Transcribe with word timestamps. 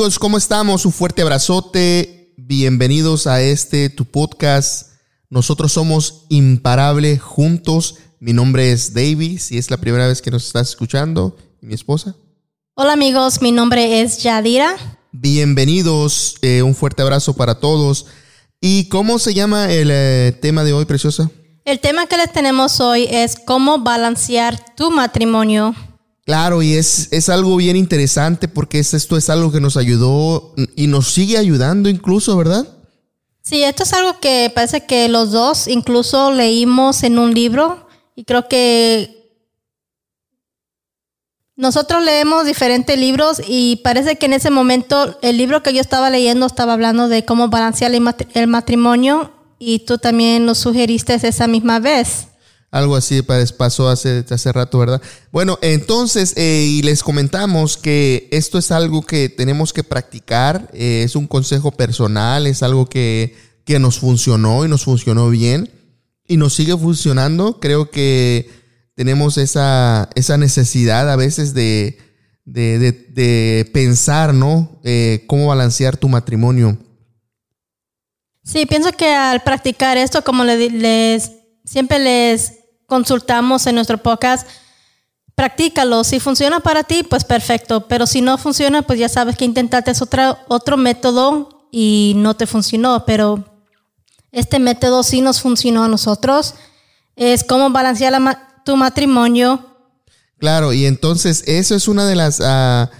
Amigos, 0.00 0.18
¿cómo 0.18 0.38
estamos? 0.38 0.86
Un 0.86 0.92
fuerte 0.92 1.20
abrazote. 1.20 2.32
Bienvenidos 2.38 3.26
a 3.26 3.42
este 3.42 3.90
tu 3.90 4.06
podcast. 4.06 4.92
Nosotros 5.28 5.72
somos 5.72 6.24
Imparable 6.30 7.18
Juntos. 7.18 7.96
Mi 8.18 8.32
nombre 8.32 8.72
es 8.72 8.94
Davy, 8.94 9.36
si 9.36 9.58
es 9.58 9.70
la 9.70 9.76
primera 9.76 10.06
vez 10.06 10.22
que 10.22 10.30
nos 10.30 10.46
estás 10.46 10.70
escuchando, 10.70 11.36
mi 11.60 11.74
esposa. 11.74 12.16
Hola 12.76 12.94
amigos, 12.94 13.42
mi 13.42 13.52
nombre 13.52 14.00
es 14.00 14.22
Yadira. 14.22 14.74
Bienvenidos, 15.12 16.36
eh, 16.40 16.62
un 16.62 16.74
fuerte 16.74 17.02
abrazo 17.02 17.36
para 17.36 17.60
todos. 17.60 18.06
¿Y 18.58 18.88
cómo 18.88 19.18
se 19.18 19.34
llama 19.34 19.70
el 19.70 19.90
eh, 19.92 20.34
tema 20.40 20.64
de 20.64 20.72
hoy, 20.72 20.86
preciosa? 20.86 21.30
El 21.66 21.78
tema 21.78 22.06
que 22.06 22.16
les 22.16 22.32
tenemos 22.32 22.80
hoy 22.80 23.06
es 23.10 23.36
cómo 23.36 23.80
balancear 23.80 24.74
tu 24.76 24.90
matrimonio. 24.90 25.74
Claro, 26.30 26.62
y 26.62 26.74
es, 26.74 27.08
es 27.10 27.28
algo 27.28 27.56
bien 27.56 27.74
interesante 27.74 28.46
porque 28.46 28.78
es, 28.78 28.94
esto 28.94 29.16
es 29.16 29.28
algo 29.28 29.50
que 29.50 29.60
nos 29.60 29.76
ayudó 29.76 30.54
y 30.76 30.86
nos 30.86 31.12
sigue 31.12 31.36
ayudando 31.36 31.88
incluso, 31.88 32.36
¿verdad? 32.36 32.68
Sí, 33.42 33.64
esto 33.64 33.82
es 33.82 33.92
algo 33.92 34.20
que 34.20 34.48
parece 34.54 34.86
que 34.86 35.08
los 35.08 35.32
dos 35.32 35.66
incluso 35.66 36.30
leímos 36.30 37.02
en 37.02 37.18
un 37.18 37.34
libro 37.34 37.88
y 38.14 38.22
creo 38.22 38.46
que 38.46 39.42
nosotros 41.56 42.00
leemos 42.04 42.46
diferentes 42.46 42.96
libros 42.96 43.42
y 43.44 43.80
parece 43.82 44.14
que 44.14 44.26
en 44.26 44.34
ese 44.34 44.50
momento 44.50 45.18
el 45.22 45.36
libro 45.36 45.64
que 45.64 45.74
yo 45.74 45.80
estaba 45.80 46.10
leyendo 46.10 46.46
estaba 46.46 46.74
hablando 46.74 47.08
de 47.08 47.24
cómo 47.24 47.48
balancear 47.48 47.90
el 47.92 48.46
matrimonio 48.46 49.32
y 49.58 49.80
tú 49.80 49.98
también 49.98 50.46
nos 50.46 50.58
sugeriste 50.58 51.14
esa 51.14 51.48
misma 51.48 51.80
vez. 51.80 52.28
Algo 52.70 52.94
así 52.94 53.22
pasó 53.22 53.88
hace, 53.88 54.24
hace 54.30 54.52
rato, 54.52 54.78
¿verdad? 54.78 55.02
Bueno, 55.32 55.58
entonces, 55.60 56.34
eh, 56.36 56.66
y 56.68 56.82
les 56.82 57.02
comentamos 57.02 57.76
que 57.76 58.28
esto 58.30 58.58
es 58.58 58.70
algo 58.70 59.02
que 59.02 59.28
tenemos 59.28 59.72
que 59.72 59.82
practicar, 59.82 60.70
eh, 60.72 61.02
es 61.04 61.16
un 61.16 61.26
consejo 61.26 61.72
personal, 61.72 62.46
es 62.46 62.62
algo 62.62 62.86
que, 62.86 63.34
que 63.64 63.80
nos 63.80 63.98
funcionó 63.98 64.64
y 64.64 64.68
nos 64.68 64.84
funcionó 64.84 65.30
bien 65.30 65.68
y 66.28 66.36
nos 66.36 66.54
sigue 66.54 66.76
funcionando. 66.76 67.58
Creo 67.58 67.90
que 67.90 68.48
tenemos 68.94 69.36
esa, 69.36 70.08
esa 70.14 70.36
necesidad 70.36 71.10
a 71.10 71.16
veces 71.16 71.54
de, 71.54 71.98
de, 72.44 72.78
de, 72.92 73.68
pensar, 73.72 74.32
¿no? 74.32 74.80
Eh, 74.84 75.24
cómo 75.26 75.48
balancear 75.48 75.96
tu 75.96 76.08
matrimonio. 76.08 76.78
Sí, 78.44 78.64
pienso 78.66 78.92
que 78.92 79.12
al 79.12 79.42
practicar 79.42 79.96
esto, 79.98 80.22
como 80.22 80.44
les, 80.44 81.32
siempre 81.64 81.98
les 81.98 82.59
consultamos 82.90 83.66
en 83.66 83.76
nuestro 83.76 83.98
podcast, 83.98 84.46
practícalo. 85.36 86.04
Si 86.04 86.20
funciona 86.20 86.60
para 86.60 86.82
ti, 86.82 87.02
pues 87.02 87.24
perfecto. 87.24 87.86
Pero 87.88 88.06
si 88.06 88.20
no 88.20 88.36
funciona, 88.36 88.82
pues 88.82 88.98
ya 88.98 89.08
sabes 89.08 89.36
que 89.36 89.46
intentaste 89.46 89.92
otro, 89.98 90.36
otro 90.48 90.76
método 90.76 91.68
y 91.70 92.14
no 92.16 92.34
te 92.34 92.46
funcionó. 92.46 93.04
Pero 93.06 93.44
este 94.32 94.58
método 94.58 95.02
sí 95.02 95.22
nos 95.22 95.40
funcionó 95.40 95.84
a 95.84 95.88
nosotros. 95.88 96.56
Es 97.16 97.44
cómo 97.44 97.70
balancear 97.70 98.12
tu 98.64 98.76
matrimonio. 98.76 99.64
Claro, 100.38 100.72
y 100.72 100.86
entonces 100.86 101.44
eso 101.46 101.74
es 101.74 101.88
una 101.88 102.06
de 102.06 102.16
las... 102.16 102.40
Uh, 102.40 102.90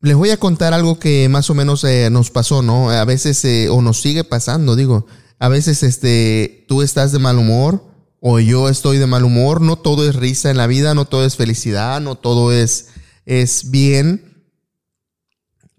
les 0.00 0.16
voy 0.16 0.30
a 0.30 0.36
contar 0.38 0.74
algo 0.74 0.98
que 0.98 1.28
más 1.28 1.50
o 1.50 1.54
menos 1.54 1.84
eh, 1.84 2.08
nos 2.10 2.30
pasó, 2.30 2.62
¿no? 2.62 2.90
A 2.90 3.04
veces, 3.04 3.44
eh, 3.44 3.68
o 3.68 3.80
nos 3.80 4.00
sigue 4.00 4.24
pasando, 4.24 4.76
digo. 4.76 5.06
A 5.38 5.48
veces 5.48 5.82
este, 5.82 6.64
tú 6.68 6.82
estás 6.82 7.12
de 7.12 7.18
mal 7.18 7.38
humor 7.38 7.93
o 8.26 8.40
yo 8.40 8.70
estoy 8.70 8.96
de 8.96 9.06
mal 9.06 9.22
humor, 9.22 9.60
no 9.60 9.76
todo 9.76 10.08
es 10.08 10.16
risa 10.16 10.50
en 10.50 10.56
la 10.56 10.66
vida, 10.66 10.94
no 10.94 11.04
todo 11.04 11.26
es 11.26 11.36
felicidad, 11.36 12.00
no 12.00 12.14
todo 12.14 12.52
es, 12.52 12.86
es 13.26 13.70
bien. 13.70 14.46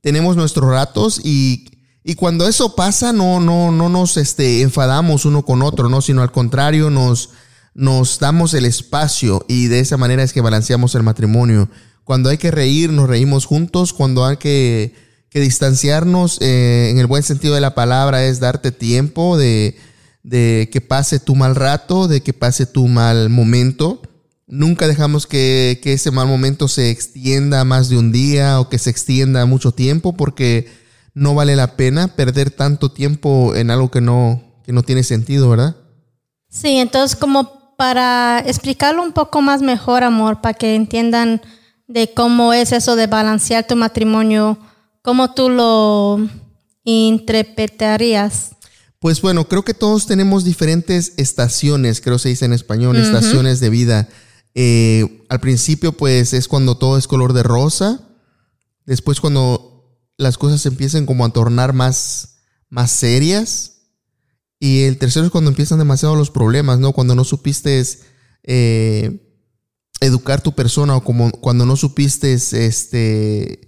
Tenemos 0.01 0.35
nuestros 0.35 0.69
ratos 0.69 1.19
y, 1.23 1.65
y 2.03 2.13
cuando 2.13 2.47
eso 2.47 2.75
pasa 2.75 3.13
no, 3.13 3.39
no, 3.39 3.71
no 3.71 3.89
nos 3.89 4.17
este, 4.17 4.61
enfadamos 4.61 5.25
uno 5.25 5.43
con 5.43 5.63
otro, 5.63 5.89
¿no? 5.89 6.03
sino 6.03 6.21
al 6.21 6.31
contrario 6.31 6.91
nos, 6.91 7.31
nos 7.73 8.19
damos 8.19 8.53
el 8.53 8.65
espacio 8.65 9.43
y 9.47 9.65
de 9.65 9.79
esa 9.79 9.97
manera 9.97 10.21
es 10.21 10.31
que 10.31 10.41
balanceamos 10.41 10.93
el 10.93 11.01
matrimonio. 11.01 11.67
Cuando 12.03 12.29
hay 12.29 12.37
que 12.37 12.51
reír, 12.51 12.91
nos 12.91 13.09
reímos 13.09 13.45
juntos, 13.45 13.91
cuando 13.91 14.23
hay 14.23 14.37
que, 14.37 14.93
que 15.31 15.39
distanciarnos 15.39 16.37
eh, 16.41 16.91
en 16.91 16.99
el 16.99 17.07
buen 17.07 17.23
sentido 17.23 17.55
de 17.55 17.61
la 17.61 17.73
palabra 17.73 18.23
es 18.23 18.39
darte 18.39 18.71
tiempo 18.71 19.35
de 19.35 19.75
de 20.25 20.69
que 20.71 20.81
pase 20.81 21.19
tu 21.19 21.35
mal 21.35 21.55
rato, 21.55 22.07
de 22.07 22.21
que 22.21 22.33
pase 22.33 22.65
tu 22.65 22.87
mal 22.87 23.29
momento. 23.29 24.01
Nunca 24.47 24.87
dejamos 24.87 25.27
que, 25.27 25.79
ese 25.83 26.09
mal 26.09 26.27
momento 26.27 26.67
se 26.67 26.89
extienda 26.89 27.63
más 27.63 27.89
de 27.89 27.97
un 27.97 28.11
día 28.11 28.59
o 28.59 28.67
que 28.67 28.79
se 28.79 28.89
extienda 28.89 29.45
mucho 29.45 29.71
tiempo 29.71 30.13
porque 30.17 30.67
no 31.13 31.35
vale 31.35 31.55
la 31.55 31.77
pena 31.77 32.07
perder 32.15 32.49
tanto 32.49 32.91
tiempo 32.91 33.53
en 33.55 33.69
algo 33.69 33.91
que 33.91 34.01
no, 34.01 34.41
que 34.63 34.73
no 34.73 34.81
tiene 34.81 35.03
sentido, 35.03 35.47
¿verdad? 35.47 35.75
Sí, 36.49 36.77
entonces 36.77 37.15
como 37.15 37.75
para 37.77 38.39
explicarlo 38.39 39.03
un 39.03 39.11
poco 39.11 39.43
más 39.43 39.61
mejor, 39.61 40.03
amor, 40.03 40.41
para 40.41 40.55
que 40.55 40.73
entiendan 40.73 41.41
de 41.87 42.11
cómo 42.13 42.51
es 42.51 42.71
eso 42.71 42.95
de 42.95 43.05
balancear 43.05 43.67
tu 43.67 43.75
matrimonio, 43.75 44.57
cómo 45.03 45.35
tú 45.35 45.49
lo 45.49 46.19
interpretarías. 46.83 48.54
Pues 49.05 49.21
bueno, 49.21 49.47
creo 49.47 49.63
que 49.63 49.75
todos 49.75 50.07
tenemos 50.07 50.43
diferentes 50.43 51.13
estaciones, 51.17 52.01
creo 52.01 52.17
se 52.17 52.29
dice 52.29 52.45
en 52.45 52.53
español, 52.53 52.95
estaciones 52.95 53.59
de 53.59 53.69
vida. 53.69 54.09
Eh, 54.55 55.23
al 55.29 55.39
principio, 55.39 55.91
pues 55.91 56.33
es 56.33 56.47
cuando 56.47 56.79
todo 56.79 56.97
es 56.97 57.05
color 57.05 57.33
de 57.33 57.43
rosa. 57.43 58.01
Después, 58.87 59.21
cuando 59.21 60.01
las 60.17 60.39
cosas 60.39 60.65
empiezan 60.65 61.05
como 61.05 61.23
a 61.23 61.29
tornar 61.29 61.73
más, 61.73 62.37
más 62.67 62.89
serias. 62.89 63.73
Y 64.59 64.85
el 64.85 64.97
tercero 64.97 65.27
es 65.27 65.31
cuando 65.31 65.51
empiezan 65.51 65.77
demasiado 65.77 66.15
los 66.15 66.31
problemas, 66.31 66.79
¿no? 66.79 66.91
Cuando 66.91 67.13
no 67.13 67.25
supiste 67.25 67.85
eh, 68.41 69.21
educar 69.99 70.41
tu 70.41 70.53
persona 70.53 70.95
o 70.95 71.03
como 71.03 71.29
cuando 71.29 71.67
no 71.67 71.75
supiste 71.75 72.33
este, 72.33 73.67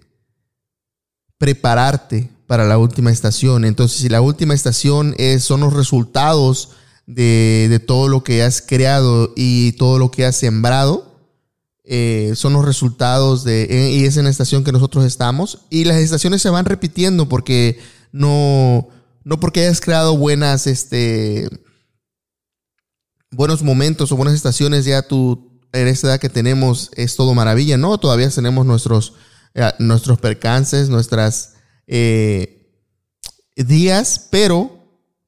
prepararte 1.37 2.31
para 2.47 2.65
la 2.65 2.77
última 2.77 3.11
estación. 3.11 3.65
Entonces, 3.65 3.99
si 3.99 4.09
la 4.09 4.21
última 4.21 4.53
estación 4.53 5.13
es, 5.17 5.43
son 5.43 5.59
los 5.61 5.73
resultados 5.73 6.69
de, 7.05 7.81
todo 7.85 8.07
lo 8.07 8.23
que 8.23 8.41
has 8.41 8.61
creado 8.61 9.33
y 9.35 9.73
todo 9.73 9.99
lo 9.99 10.09
que 10.09 10.25
has 10.25 10.37
sembrado, 10.37 11.13
eh, 11.83 12.33
son 12.35 12.53
los 12.53 12.65
resultados 12.65 13.43
de, 13.43 13.63
eh, 13.63 13.91
y 13.91 14.05
es 14.05 14.17
en 14.17 14.23
la 14.23 14.29
estación 14.29 14.63
que 14.63 14.71
nosotros 14.71 15.05
estamos. 15.05 15.65
Y 15.69 15.83
las 15.83 15.97
estaciones 15.97 16.41
se 16.41 16.49
van 16.49 16.65
repitiendo 16.65 17.29
porque 17.29 17.79
no, 18.11 18.87
no 19.23 19.39
porque 19.39 19.61
hayas 19.61 19.81
creado 19.81 20.17
buenas, 20.17 20.67
este, 20.67 21.49
buenos 23.31 23.61
momentos 23.61 24.11
o 24.11 24.15
buenas 24.15 24.35
estaciones, 24.35 24.85
ya 24.85 25.01
tú, 25.01 25.61
en 25.73 25.87
esta 25.89 26.07
edad 26.07 26.19
que 26.19 26.29
tenemos, 26.29 26.91
es 26.95 27.17
todo 27.17 27.33
maravilla. 27.33 27.77
No, 27.77 27.97
todavía 27.97 28.29
tenemos 28.29 28.65
nuestros, 28.65 29.13
eh, 29.53 29.69
nuestros 29.79 30.19
percances, 30.19 30.89
nuestras 30.89 31.56
eh, 31.87 32.83
días, 33.55 34.27
pero 34.29 34.77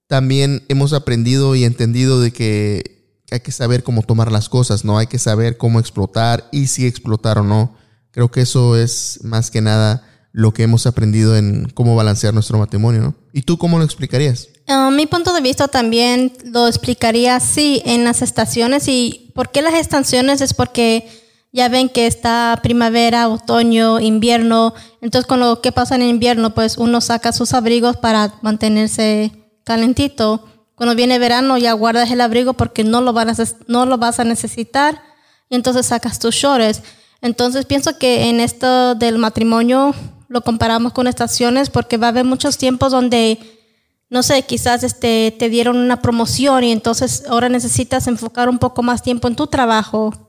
también 0.08 0.64
hemos 0.70 0.94
aprendido 0.94 1.56
y 1.56 1.64
entendido 1.64 2.20
de 2.20 2.32
que 2.32 3.16
hay 3.32 3.40
que 3.42 3.52
saber 3.52 3.84
cómo 3.84 4.02
tomar 4.04 4.32
las 4.32 4.50
cosas, 4.50 4.84
¿no? 4.84 4.98
Hay 4.98 5.08
que 5.08 5.20
saber 5.20 5.58
cómo 5.58 5.80
explotar 5.80 6.48
y 6.52 6.68
si 6.68 6.86
explotar 6.86 7.38
o 7.38 7.44
no. 7.44 7.76
Creo 8.12 8.32
que 8.32 8.42
eso 8.42 8.76
es 8.76 9.20
más 9.24 9.52
que 9.52 9.62
nada 9.62 10.04
lo 10.32 10.54
que 10.54 10.64
hemos 10.64 10.86
aprendido 10.86 11.36
en 11.38 11.70
cómo 11.74 11.96
balancear 11.96 12.34
nuestro 12.34 12.58
matrimonio, 12.58 13.02
¿no? 13.02 13.16
¿Y 13.34 13.44
tú 13.44 13.58
cómo 13.58 13.78
lo 13.78 13.84
explicarías? 13.84 14.48
A 14.68 14.92
mi 14.92 15.06
punto 15.06 15.34
de 15.34 15.42
vista 15.42 15.68
también 15.68 16.34
lo 16.46 16.68
explicaría 16.68 17.36
así 17.36 17.82
en 17.86 18.04
las 18.04 18.22
estaciones 18.22 18.88
y 18.88 19.32
por 19.34 19.52
qué 19.52 19.62
las 19.62 19.74
estaciones 19.74 20.42
es 20.42 20.54
porque 20.54 21.08
ya 21.52 21.68
ven 21.70 21.90
que 21.90 22.08
está 22.08 22.60
primavera, 22.62 23.28
otoño, 23.28 24.00
invierno. 24.00 24.74
Entonces, 25.02 25.28
con 25.28 25.40
lo 25.40 25.62
que 25.62 25.72
pasa 25.72 25.96
en 25.96 26.04
invierno, 26.04 26.54
pues 26.54 26.78
uno 26.78 27.02
saca 27.02 27.32
sus 27.32 27.54
abrigos 27.54 27.98
para 27.98 28.34
mantenerse 28.42 29.32
calentito. 29.64 30.46
Cuando 30.76 30.96
viene 30.96 31.20
verano, 31.20 31.58
ya 31.58 31.74
guardas 31.74 32.12
el 32.12 32.22
abrigo 32.22 32.54
porque 32.54 32.84
no 32.84 33.02
lo, 33.02 33.14
vas 33.14 33.40
a, 33.40 33.56
no 33.68 33.86
lo 33.86 33.98
vas 33.98 34.20
a 34.20 34.24
necesitar. 34.24 35.02
Y 35.50 35.56
entonces 35.56 35.88
sacas 35.88 36.20
tus 36.20 36.36
shorts. 36.36 36.84
Entonces, 37.22 37.66
pienso 37.66 37.98
que 37.98 38.30
en 38.30 38.40
esto 38.40 38.96
del 38.96 39.18
matrimonio, 39.18 39.94
lo 40.30 40.42
comparamos 40.42 40.94
con 40.94 41.08
estaciones 41.08 41.70
porque 41.70 41.98
va 41.98 42.08
a 42.08 42.10
haber 42.12 42.24
muchos 42.24 42.58
tiempos 42.58 42.92
donde, 42.92 43.40
no 44.10 44.24
sé, 44.24 44.44
quizás 44.44 44.84
este, 44.84 45.36
te 45.38 45.50
dieron 45.50 45.76
una 45.76 46.02
promoción 46.02 46.64
y 46.64 46.72
entonces 46.72 47.24
ahora 47.28 47.50
necesitas 47.50 48.08
enfocar 48.08 48.48
un 48.48 48.60
poco 48.60 48.84
más 48.84 49.02
tiempo 49.02 49.28
en 49.28 49.36
tu 49.36 49.48
trabajo, 49.48 50.29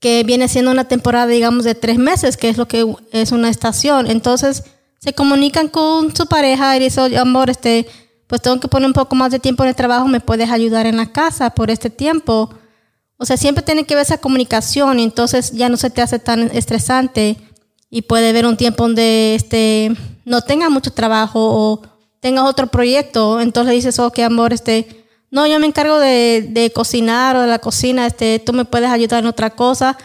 que 0.00 0.22
viene 0.24 0.48
siendo 0.48 0.70
una 0.70 0.84
temporada, 0.84 1.26
digamos, 1.26 1.64
de 1.64 1.74
tres 1.74 1.98
meses, 1.98 2.36
que 2.36 2.48
es 2.48 2.56
lo 2.56 2.68
que 2.68 2.86
es 3.12 3.32
una 3.32 3.48
estación. 3.48 4.10
Entonces 4.10 4.64
se 4.98 5.12
comunican 5.12 5.68
con 5.68 6.14
su 6.14 6.26
pareja 6.26 6.76
y 6.76 6.80
dicen, 6.80 7.16
amor, 7.16 7.50
este, 7.50 7.86
pues 8.26 8.42
tengo 8.42 8.60
que 8.60 8.68
poner 8.68 8.86
un 8.86 8.92
poco 8.92 9.14
más 9.16 9.32
de 9.32 9.38
tiempo 9.38 9.62
en 9.62 9.70
el 9.70 9.74
trabajo, 9.74 10.06
me 10.06 10.20
puedes 10.20 10.50
ayudar 10.50 10.86
en 10.86 10.96
la 10.96 11.06
casa 11.06 11.50
por 11.50 11.70
este 11.70 11.90
tiempo. 11.90 12.50
O 13.16 13.24
sea, 13.24 13.36
siempre 13.36 13.64
tiene 13.64 13.84
que 13.84 13.94
ver 13.94 14.02
esa 14.02 14.18
comunicación 14.18 15.00
y 15.00 15.04
entonces 15.04 15.52
ya 15.52 15.68
no 15.68 15.76
se 15.76 15.90
te 15.90 16.02
hace 16.02 16.18
tan 16.18 16.50
estresante 16.52 17.36
y 17.90 18.02
puede 18.02 18.28
haber 18.28 18.46
un 18.46 18.56
tiempo 18.56 18.84
donde 18.84 19.34
este, 19.34 19.92
no 20.24 20.42
tengas 20.42 20.70
mucho 20.70 20.92
trabajo 20.92 21.40
o 21.40 21.82
tengas 22.20 22.44
otro 22.44 22.68
proyecto. 22.68 23.40
Entonces 23.40 23.74
dices, 23.74 23.98
ok, 23.98 24.20
amor, 24.20 24.52
este, 24.52 24.97
no, 25.30 25.46
yo 25.46 25.60
me 25.60 25.66
encargo 25.66 25.98
de, 25.98 26.46
de, 26.50 26.70
cocinar 26.72 27.36
o 27.36 27.42
de 27.42 27.46
la 27.46 27.58
cocina, 27.58 28.06
este, 28.06 28.38
tú 28.38 28.52
me 28.52 28.64
puedes 28.64 28.90
ayudar 28.90 29.22
en 29.22 29.28
otra 29.28 29.50
cosa. 29.50 29.98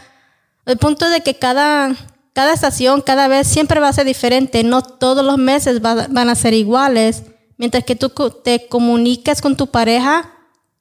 El 0.66 0.78
punto 0.78 1.06
es 1.06 1.12
de 1.12 1.22
que 1.22 1.36
cada, 1.36 1.96
cada 2.34 2.54
estación, 2.54 3.02
cada 3.02 3.28
vez 3.28 3.48
siempre 3.48 3.80
va 3.80 3.90
a 3.90 3.94
ser 3.94 4.06
diferente. 4.06 4.64
No 4.64 4.82
todos 4.82 5.26
los 5.26 5.38
meses 5.38 5.82
van 5.82 6.30
a 6.30 6.36
ser 6.36 6.54
iguales. 6.54 7.24
Mientras 7.58 7.84
que 7.84 7.96
tú 7.96 8.10
te 8.44 8.68
comuniques 8.68 9.42
con 9.42 9.56
tu 9.56 9.68
pareja, 9.68 10.30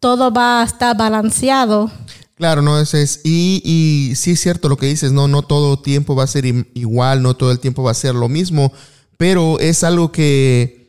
todo 0.00 0.33
va 0.33 0.62
a 0.62 0.65
estar 0.65 0.97
balanceado. 0.97 1.91
Claro, 2.35 2.62
no, 2.62 2.81
ese 2.81 3.03
es, 3.03 3.21
y, 3.23 3.62
y 3.65 4.17
sí 4.17 4.33
es 4.33 4.41
cierto 4.41 4.69
lo 4.69 4.77
que 4.77 4.87
dices, 4.87 5.12
no, 5.12 5.29
no 5.29 5.43
todo 5.43 5.79
tiempo 5.79 6.17
va 6.17 6.25
a 6.25 6.27
ser 6.27 6.45
igual, 6.75 7.23
no 7.23 7.35
todo 7.35 7.53
el 7.53 7.61
tiempo 7.61 7.85
va 7.85 7.93
a 7.93 7.95
ser 7.95 8.17
lo 8.17 8.29
mismo, 8.29 8.73
pero 9.17 9.61
es 9.61 9.85
algo 9.85 10.11
que, 10.11 10.81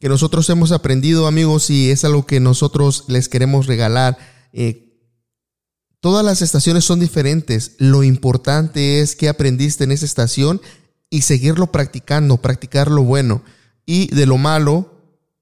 que 0.00 0.08
nosotros 0.08 0.48
hemos 0.48 0.72
aprendido, 0.72 1.26
amigos, 1.26 1.68
y 1.68 1.90
es 1.90 2.04
algo 2.04 2.26
que 2.26 2.40
nosotros 2.40 3.04
les 3.08 3.28
queremos 3.28 3.66
regalar. 3.66 4.16
Eh, 4.52 4.98
todas 6.00 6.24
las 6.24 6.40
estaciones 6.40 6.84
son 6.84 7.00
diferentes, 7.00 7.72
lo 7.78 8.02
importante 8.02 9.00
es 9.00 9.14
que 9.14 9.28
aprendiste 9.28 9.84
en 9.84 9.92
esa 9.92 10.06
estación 10.06 10.60
y 11.10 11.22
seguirlo 11.22 11.70
practicando, 11.70 12.38
practicar 12.38 12.90
lo 12.90 13.02
bueno, 13.02 13.42
y 13.84 14.12
de 14.14 14.24
lo 14.24 14.38
malo 14.38 14.94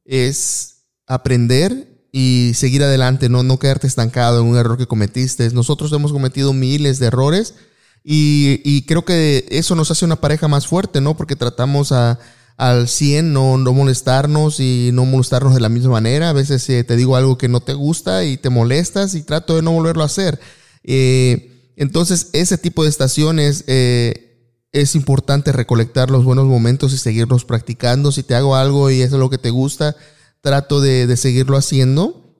es 0.04 0.86
aprender 1.06 2.08
y 2.10 2.52
seguir 2.54 2.82
adelante, 2.82 3.28
no, 3.28 3.44
no 3.44 3.58
quedarte 3.58 3.86
estancado 3.86 4.40
en 4.40 4.46
un 4.46 4.56
error 4.56 4.76
que 4.76 4.86
cometiste. 4.86 5.48
Nosotros 5.50 5.92
hemos 5.92 6.12
cometido 6.12 6.52
miles 6.52 6.98
de 6.98 7.06
errores 7.06 7.54
y, 8.02 8.82
creo 8.86 9.04
que 9.04 9.46
eso 9.50 9.74
nos 9.74 9.90
hace 9.90 10.04
una 10.04 10.16
pareja 10.16 10.48
más 10.48 10.66
fuerte, 10.66 11.00
¿no? 11.00 11.16
Porque 11.16 11.36
tratamos 11.36 11.92
a, 11.92 12.18
al 12.58 12.88
100 12.88 13.32
no, 13.32 13.56
no 13.56 13.72
molestarnos 13.72 14.58
y 14.58 14.90
no 14.92 15.04
molestarnos 15.04 15.54
de 15.54 15.60
la 15.60 15.68
misma 15.68 15.92
manera. 15.92 16.28
A 16.28 16.32
veces 16.32 16.68
eh, 16.68 16.82
te 16.82 16.96
digo 16.96 17.14
algo 17.14 17.38
que 17.38 17.48
no 17.48 17.60
te 17.60 17.72
gusta 17.72 18.24
y 18.24 18.36
te 18.36 18.50
molestas 18.50 19.14
y 19.14 19.22
trato 19.22 19.54
de 19.54 19.62
no 19.62 19.70
volverlo 19.70 20.02
a 20.02 20.06
hacer. 20.06 20.40
Eh, 20.82 21.72
entonces, 21.76 22.30
ese 22.32 22.58
tipo 22.58 22.82
de 22.82 22.90
estaciones 22.90 23.62
eh, 23.68 24.64
es 24.72 24.96
importante 24.96 25.52
recolectar 25.52 26.10
los 26.10 26.24
buenos 26.24 26.46
momentos 26.46 26.92
y 26.92 26.98
seguirlos 26.98 27.44
practicando. 27.44 28.10
Si 28.10 28.24
te 28.24 28.34
hago 28.34 28.56
algo 28.56 28.90
y 28.90 29.02
es 29.02 29.12
lo 29.12 29.30
que 29.30 29.38
te 29.38 29.50
gusta, 29.50 29.94
trato 30.40 30.80
de, 30.80 31.16
seguirlo 31.16 31.56
haciendo. 31.56 32.34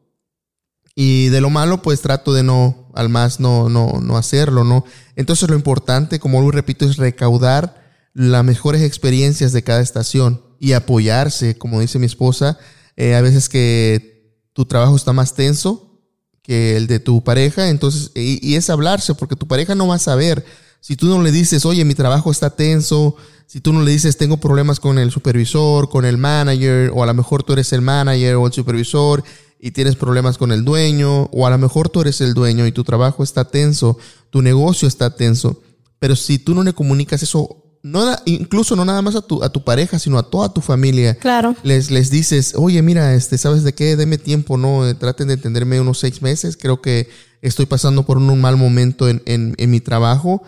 Y 0.97 1.29
de 1.29 1.41
lo 1.41 1.49
malo, 1.49 1.81
pues 1.81 2.01
trato 2.01 2.33
de 2.33 2.43
no, 2.43 2.91
al 2.93 3.09
más 3.09 3.39
no, 3.39 3.69
no, 3.69 4.01
no 4.03 4.17
hacerlo, 4.17 4.65
¿no? 4.65 4.85
Entonces 5.15 5.49
lo 5.49 5.55
importante, 5.55 6.19
como 6.19 6.41
lo 6.41 6.51
repito, 6.51 6.87
es 6.87 6.97
recaudar 6.97 7.78
las 8.19 8.45
mejores 8.45 8.83
experiencias 8.83 9.53
de 9.53 9.63
cada 9.63 9.81
estación 9.81 10.43
y 10.59 10.73
apoyarse, 10.73 11.57
como 11.57 11.81
dice 11.81 12.01
mi 12.01 12.07
esposa, 12.07 12.59
eh, 12.97 13.15
a 13.15 13.21
veces 13.21 13.49
que 13.49 14.35
tu 14.53 14.65
trabajo 14.65 14.97
está 14.97 15.13
más 15.13 15.35
tenso 15.35 16.01
que 16.43 16.77
el 16.77 16.89
de 16.89 16.99
tu 16.99 17.23
pareja, 17.23 17.69
entonces, 17.69 18.11
y, 18.17 18.45
y, 18.45 18.57
es 18.57 18.71
hablarse, 18.71 19.15
porque 19.15 19.37
tu 19.37 19.47
pareja 19.47 19.77
no 19.77 19.87
va 19.87 19.95
a 19.95 20.01
saber. 20.01 20.45
Si 20.81 20.97
tú 20.97 21.07
no 21.07 21.23
le 21.23 21.31
dices, 21.31 21.65
oye, 21.65 21.85
mi 21.85 21.95
trabajo 21.95 22.33
está 22.33 22.51
tenso, 22.51 23.15
si 23.47 23.61
tú 23.61 23.73
no 23.73 23.83
le 23.83 23.93
dices, 23.93 24.17
tengo 24.17 24.39
problemas 24.39 24.81
con 24.81 24.99
el 24.99 25.13
supervisor, 25.13 25.89
con 25.89 26.05
el 26.05 26.19
manager, 26.19 26.91
o 26.93 27.05
a 27.05 27.07
lo 27.07 27.15
mejor 27.15 27.45
tú 27.45 27.53
eres 27.53 27.73
el 27.73 27.83
manager 27.83 28.35
o 28.35 28.49
el 28.49 28.53
supervisor 28.53 29.23
y 29.61 29.71
tienes 29.71 29.95
problemas 29.95 30.39
con 30.39 30.51
el 30.51 30.65
dueño, 30.65 31.27
o 31.27 31.47
a 31.47 31.51
lo 31.51 31.59
mejor 31.59 31.89
tú 31.89 32.01
eres 32.01 32.21
el 32.21 32.35
dueño 32.35 32.67
y 32.67 32.73
tu 32.73 32.83
trabajo 32.83 33.23
está 33.23 33.45
tenso, 33.45 33.97
tu 34.31 34.43
negocio 34.43 34.89
está 34.89 35.15
tenso. 35.15 35.63
Pero 36.01 36.17
si 36.17 36.41
tú 36.41 36.55
no 36.57 36.65
le 36.65 36.73
comunicas 36.73 37.23
eso, 37.23 37.68
no, 37.83 38.17
incluso 38.25 38.77
no 38.77 38.85
nada 38.85 39.03
más 39.03 39.15
a 39.15 39.23
tu, 39.23 39.43
a 39.43 39.51
tu 39.51 39.63
pareja, 39.63 39.99
sino 39.99 40.19
a 40.19 40.29
toda 40.29 40.53
tu 40.53 40.61
familia. 40.61 41.15
Claro. 41.15 41.55
Les, 41.63 41.91
les 41.91 42.11
dices, 42.11 42.55
oye, 42.57 42.83
mira, 42.83 43.15
este, 43.15 43.39
¿sabes 43.39 43.63
de 43.63 43.75
qué? 43.75 43.97
Deme 43.97 44.19
tiempo, 44.19 44.57
¿no? 44.57 44.87
Eh, 44.87 44.95
traten 44.95 45.29
de 45.29 45.35
entenderme 45.35 45.81
unos 45.81 45.99
seis 45.99 46.21
meses. 46.23 46.57
Creo 46.57 46.81
que 46.81 47.09
estoy 47.43 47.67
pasando 47.67 48.05
por 48.05 48.19
un, 48.19 48.41
mal 48.41 48.57
momento 48.57 49.09
en, 49.09 49.23
en, 49.27 49.55
en 49.59 49.71
mi 49.71 49.81
trabajo, 49.81 50.43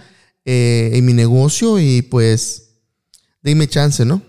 eh, 0.45 0.91
en 0.95 1.05
mi 1.05 1.13
negocio 1.13 1.79
y 1.79 2.03
pues 2.03 2.71
dime 3.43 3.69
chance, 3.69 4.05
¿no? 4.05 4.23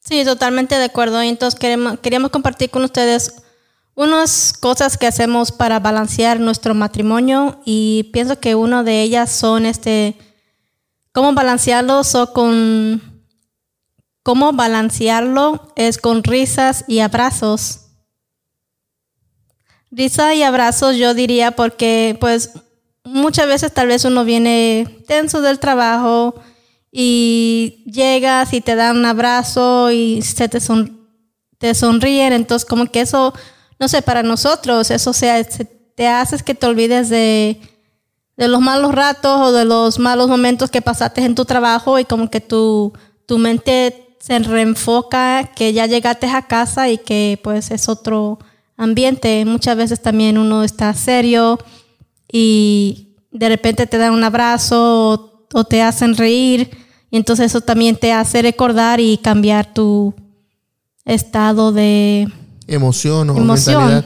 Sí, 0.00 0.24
totalmente 0.24 0.76
de 0.76 0.84
acuerdo. 0.84 1.20
Entonces 1.20 1.58
queremos, 1.58 1.98
queríamos 2.00 2.30
compartir 2.30 2.70
con 2.70 2.84
ustedes 2.84 3.34
unas 3.94 4.52
cosas 4.52 4.96
que 4.96 5.08
hacemos 5.08 5.50
para 5.50 5.80
balancear 5.80 6.38
nuestro 6.38 6.72
matrimonio 6.74 7.60
y 7.64 8.04
pienso 8.12 8.38
que 8.38 8.54
una 8.54 8.84
de 8.84 9.02
ellas 9.02 9.32
son 9.32 9.66
este 9.66 10.16
cómo 11.12 11.32
balancearlo 11.32 12.00
o 12.00 12.32
con 12.32 13.24
cómo 14.22 14.52
balancearlo 14.52 15.72
es 15.76 15.98
con 15.98 16.22
risas 16.22 16.84
y 16.88 17.00
abrazos. 17.00 17.86
Risa 19.90 20.34
y 20.34 20.42
abrazos 20.42 20.96
yo 20.96 21.14
diría 21.14 21.52
porque 21.52 22.16
pues 22.20 22.52
muchas 23.04 23.46
veces 23.46 23.72
tal 23.72 23.88
vez 23.88 24.04
uno 24.04 24.24
viene 24.24 25.02
tenso 25.06 25.40
del 25.40 25.58
trabajo, 25.58 26.34
y 26.90 27.84
llegas 27.86 28.52
y 28.52 28.60
te 28.60 28.74
dan 28.74 28.96
un 28.96 29.06
abrazo 29.06 29.90
y 29.90 30.22
se 30.22 30.48
te, 30.48 30.60
son, 30.60 31.06
te 31.58 31.74
sonríen, 31.74 32.32
entonces 32.32 32.66
como 32.66 32.86
que 32.86 33.02
eso, 33.02 33.34
no 33.78 33.88
sé, 33.88 34.02
para 34.02 34.22
nosotros, 34.22 34.90
eso 34.90 35.12
sea, 35.12 35.42
te 35.44 36.08
haces 36.08 36.42
que 36.42 36.54
te 36.54 36.66
olvides 36.66 37.08
de, 37.08 37.60
de 38.38 38.46
los 38.46 38.60
malos 38.60 38.94
ratos 38.94 39.40
o 39.40 39.52
de 39.52 39.64
los 39.64 39.98
malos 39.98 40.28
momentos 40.28 40.70
que 40.70 40.80
pasaste 40.80 41.24
en 41.24 41.34
tu 41.34 41.44
trabajo 41.44 41.98
y 41.98 42.04
como 42.04 42.30
que 42.30 42.40
tu, 42.40 42.92
tu 43.26 43.36
mente 43.36 44.16
se 44.20 44.38
reenfoca, 44.38 45.50
que 45.56 45.72
ya 45.72 45.86
llegaste 45.86 46.28
a 46.28 46.42
casa 46.42 46.88
y 46.88 46.98
que 46.98 47.40
pues 47.42 47.72
es 47.72 47.88
otro 47.88 48.38
ambiente. 48.76 49.44
Muchas 49.44 49.76
veces 49.76 50.00
también 50.00 50.38
uno 50.38 50.62
está 50.62 50.94
serio 50.94 51.58
y 52.30 53.16
de 53.32 53.48
repente 53.48 53.88
te 53.88 53.98
dan 53.98 54.12
un 54.12 54.22
abrazo 54.22 55.44
o 55.52 55.64
te 55.64 55.82
hacen 55.82 56.16
reír. 56.16 56.70
Y 57.10 57.16
entonces 57.16 57.46
eso 57.46 57.60
también 57.60 57.96
te 57.96 58.12
hace 58.12 58.40
recordar 58.40 59.00
y 59.00 59.18
cambiar 59.18 59.74
tu 59.74 60.14
estado 61.04 61.72
de 61.72 62.28
emoción 62.68 63.30
o 63.30 63.34
mentalidad. 63.34 64.04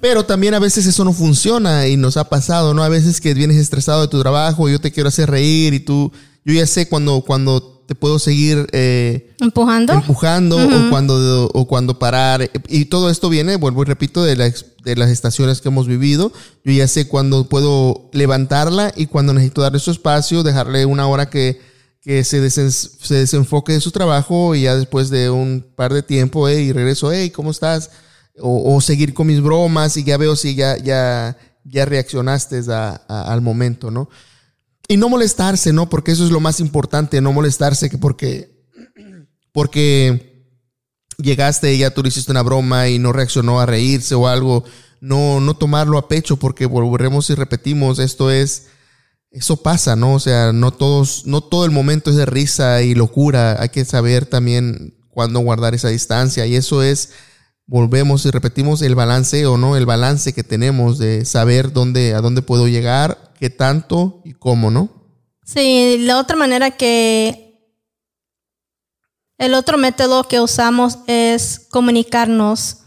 Pero 0.00 0.24
también 0.24 0.54
a 0.54 0.58
veces 0.58 0.86
eso 0.86 1.04
no 1.04 1.12
funciona 1.12 1.88
y 1.88 1.96
nos 1.96 2.16
ha 2.16 2.28
pasado, 2.28 2.74
¿no? 2.74 2.84
A 2.84 2.88
veces 2.88 3.20
que 3.20 3.34
vienes 3.34 3.56
estresado 3.56 4.02
de 4.02 4.08
tu 4.08 4.20
trabajo 4.20 4.68
y 4.68 4.72
yo 4.72 4.80
te 4.80 4.92
quiero 4.92 5.08
hacer 5.08 5.30
reír 5.30 5.74
y 5.74 5.80
tú, 5.80 6.12
yo 6.44 6.54
ya 6.54 6.66
sé 6.66 6.88
cuando, 6.88 7.22
cuando 7.22 7.82
te 7.86 7.94
puedo 7.94 8.18
seguir 8.18 8.66
eh, 8.72 9.34
empujando, 9.40 9.92
empujando 9.94 10.56
o, 10.56 10.90
cuando, 10.90 11.50
o 11.52 11.66
cuando 11.66 11.98
parar. 11.98 12.50
Y 12.68 12.84
todo 12.84 13.10
esto 13.10 13.28
viene, 13.28 13.56
vuelvo 13.56 13.82
y 13.82 13.86
repito, 13.86 14.22
de, 14.22 14.36
de 14.36 14.96
las 14.96 15.10
estaciones 15.10 15.60
que 15.60 15.68
hemos 15.68 15.86
vivido. 15.86 16.32
Yo 16.64 16.72
ya 16.72 16.86
sé 16.86 17.08
cuando 17.08 17.48
puedo 17.48 18.08
levantarla 18.12 18.92
y 18.96 19.06
cuando 19.06 19.32
necesito 19.32 19.62
darle 19.62 19.78
su 19.78 19.90
espacio, 19.90 20.42
dejarle 20.42 20.86
una 20.86 21.06
hora 21.06 21.28
que 21.28 21.71
que 22.02 22.24
se, 22.24 22.50
se 22.50 23.14
desenfoque 23.14 23.72
de 23.72 23.80
su 23.80 23.92
trabajo 23.92 24.56
y 24.56 24.62
ya 24.62 24.76
después 24.76 25.08
de 25.08 25.30
un 25.30 25.64
par 25.76 25.94
de 25.94 26.02
tiempo, 26.02 26.48
y 26.48 26.72
regreso, 26.72 27.12
hey, 27.12 27.30
¿cómo 27.30 27.52
estás? 27.52 27.90
O, 28.38 28.80
seguir 28.80 29.14
con 29.14 29.28
mis 29.28 29.40
bromas 29.40 29.96
y 29.96 30.04
ya 30.04 30.16
veo 30.16 30.34
si 30.34 30.54
ya, 30.54 30.76
ya, 30.78 31.36
ya 31.64 31.84
reaccionaste 31.84 32.60
al 33.08 33.40
momento, 33.40 33.90
¿no? 33.90 34.08
Y 34.88 34.96
no 34.96 35.08
molestarse, 35.08 35.72
¿no? 35.72 35.88
Porque 35.88 36.12
eso 36.12 36.24
es 36.24 36.30
lo 36.30 36.40
más 36.40 36.58
importante, 36.58 37.20
no 37.20 37.32
molestarse 37.32 37.88
que 37.88 37.98
porque, 37.98 38.64
porque 39.52 40.48
llegaste 41.18 41.72
y 41.72 41.78
ya 41.78 41.94
tú 41.94 42.02
hiciste 42.04 42.32
una 42.32 42.42
broma 42.42 42.88
y 42.88 42.98
no 42.98 43.12
reaccionó 43.12 43.60
a 43.60 43.66
reírse 43.66 44.14
o 44.16 44.26
algo, 44.26 44.64
no, 45.00 45.40
no 45.40 45.54
tomarlo 45.54 45.98
a 45.98 46.08
pecho 46.08 46.36
porque 46.36 46.66
volveremos 46.66 47.30
y 47.30 47.34
repetimos, 47.34 48.00
esto 48.00 48.30
es 48.30 48.66
eso 49.32 49.56
pasa, 49.56 49.96
¿no? 49.96 50.14
O 50.14 50.20
sea, 50.20 50.52
no 50.52 50.72
todos, 50.72 51.26
no 51.26 51.40
todo 51.40 51.64
el 51.64 51.70
momento 51.70 52.10
es 52.10 52.16
de 52.16 52.26
risa 52.26 52.82
y 52.82 52.94
locura. 52.94 53.56
Hay 53.60 53.70
que 53.70 53.84
saber 53.84 54.26
también 54.26 54.94
cuándo 55.08 55.40
guardar 55.40 55.74
esa 55.74 55.88
distancia. 55.88 56.46
Y 56.46 56.54
eso 56.54 56.82
es, 56.82 57.10
volvemos 57.66 58.26
y 58.26 58.30
repetimos 58.30 58.82
el 58.82 58.94
balanceo, 58.94 59.56
¿no? 59.56 59.76
El 59.76 59.86
balance 59.86 60.34
que 60.34 60.44
tenemos 60.44 60.98
de 60.98 61.24
saber 61.24 61.72
dónde, 61.72 62.14
a 62.14 62.20
dónde 62.20 62.42
puedo 62.42 62.68
llegar, 62.68 63.32
qué 63.38 63.48
tanto 63.48 64.20
y 64.24 64.34
cómo, 64.34 64.70
¿no? 64.70 64.90
Sí, 65.44 65.98
la 65.98 66.18
otra 66.18 66.36
manera 66.36 66.70
que 66.70 67.48
El 69.38 69.54
otro 69.54 69.76
método 69.76 70.28
que 70.28 70.40
usamos 70.40 70.98
es 71.08 71.66
comunicarnos. 71.70 72.78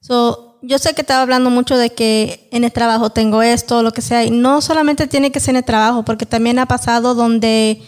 So, 0.00 0.47
yo 0.62 0.78
sé 0.78 0.94
que 0.94 1.02
estaba 1.02 1.22
hablando 1.22 1.50
mucho 1.50 1.76
de 1.76 1.90
que 1.90 2.48
en 2.52 2.64
el 2.64 2.72
trabajo 2.72 3.10
tengo 3.10 3.42
esto, 3.42 3.82
lo 3.82 3.92
que 3.92 4.02
sea, 4.02 4.24
y 4.24 4.30
no 4.30 4.60
solamente 4.60 5.06
tiene 5.06 5.32
que 5.32 5.40
ser 5.40 5.50
en 5.50 5.56
el 5.56 5.64
trabajo, 5.64 6.04
porque 6.04 6.26
también 6.26 6.58
ha 6.58 6.66
pasado 6.66 7.14
donde 7.14 7.82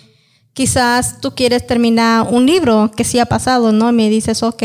quizás 0.52 1.20
tú 1.20 1.34
quieres 1.34 1.66
terminar 1.66 2.26
un 2.30 2.46
libro, 2.46 2.90
que 2.96 3.04
sí 3.04 3.18
ha 3.18 3.26
pasado, 3.26 3.72
¿no? 3.72 3.90
Y 3.90 3.92
me 3.92 4.08
dices, 4.08 4.42
ok, 4.42 4.62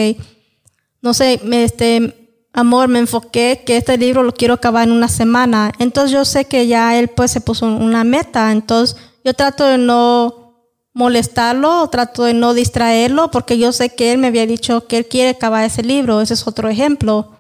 no 1.02 1.14
sé, 1.14 1.40
me, 1.44 1.64
este, 1.64 2.26
amor, 2.56 2.88
me 2.88 3.00
enfoqué 3.00 3.64
que 3.66 3.78
este 3.78 3.98
libro 3.98 4.24
lo 4.24 4.34
quiero 4.34 4.56
acabar 4.56 4.88
en 4.88 4.94
una 4.94 5.10
semana. 5.10 5.72
Entonces 5.78 6.12
yo 6.12 6.26
sé 6.26 6.46
que 6.46 6.68
ya 6.68 6.98
él 6.98 7.10
pues 7.10 7.32
se 7.32 7.42
puso 7.42 7.66
una 7.66 8.04
meta, 8.04 8.52
entonces 8.52 8.98
yo 9.24 9.34
trato 9.34 9.66
de 9.66 9.78
no 9.78 10.46
molestarlo, 10.94 11.88
trato 11.90 12.24
de 12.24 12.34
no 12.34 12.54
distraerlo, 12.54 13.30
porque 13.30 13.58
yo 13.58 13.74
sé 13.74 13.90
que 13.90 14.14
él 14.14 14.18
me 14.18 14.28
había 14.28 14.48
dicho 14.48 14.88
que 14.88 14.98
él 14.98 15.08
quiere 15.08 15.32
acabar 15.32 15.66
ese 15.66 15.84
libro, 15.84 16.22
ese 16.22 16.34
es 16.34 16.48
otro 16.48 16.70
ejemplo. 16.70 17.35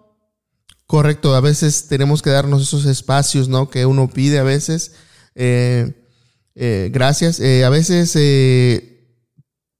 Correcto, 0.87 1.33
a 1.33 1.41
veces 1.41 1.87
tenemos 1.87 2.21
que 2.21 2.29
darnos 2.29 2.61
esos 2.61 2.85
espacios, 2.85 3.47
¿no? 3.47 3.69
Que 3.69 3.85
uno 3.85 4.07
pide 4.07 4.37
a 4.37 4.43
veces. 4.43 4.91
Eh, 5.33 5.93
eh, 6.53 6.89
gracias. 6.93 7.39
Eh, 7.39 7.65
a 7.65 7.69
veces 7.69 8.13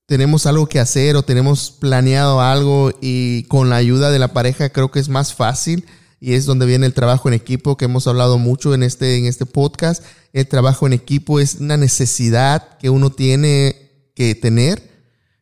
tenemos 0.07 0.45
algo 0.45 0.67
que 0.67 0.79
hacer 0.79 1.15
o 1.15 1.24
tenemos 1.24 1.71
planeado 1.71 2.41
algo 2.41 2.91
y 3.01 3.43
con 3.43 3.69
la 3.69 3.75
ayuda 3.75 4.12
de 4.12 4.19
la 4.19 4.33
pareja 4.33 4.69
creo 4.69 4.91
que 4.91 5.00
es 5.00 5.09
más 5.09 5.33
fácil 5.33 5.85
y 6.19 6.33
es 6.33 6.45
donde 6.45 6.65
viene 6.65 6.85
el 6.85 6.93
trabajo 6.93 7.27
en 7.27 7.35
equipo 7.35 7.77
que 7.77 7.85
hemos 7.85 8.07
hablado 8.07 8.39
mucho 8.39 8.74
en 8.74 8.81
este, 8.81 9.17
en 9.17 9.25
este 9.25 9.45
podcast. 9.45 10.03
El 10.33 10.47
trabajo 10.47 10.88
en 10.88 10.93
equipo 10.93 11.39
es 11.39 11.55
una 11.55 11.77
necesidad 11.77 12.77
que 12.79 12.89
uno 12.89 13.12
tiene 13.12 14.09
que 14.15 14.33
tener. 14.33 14.94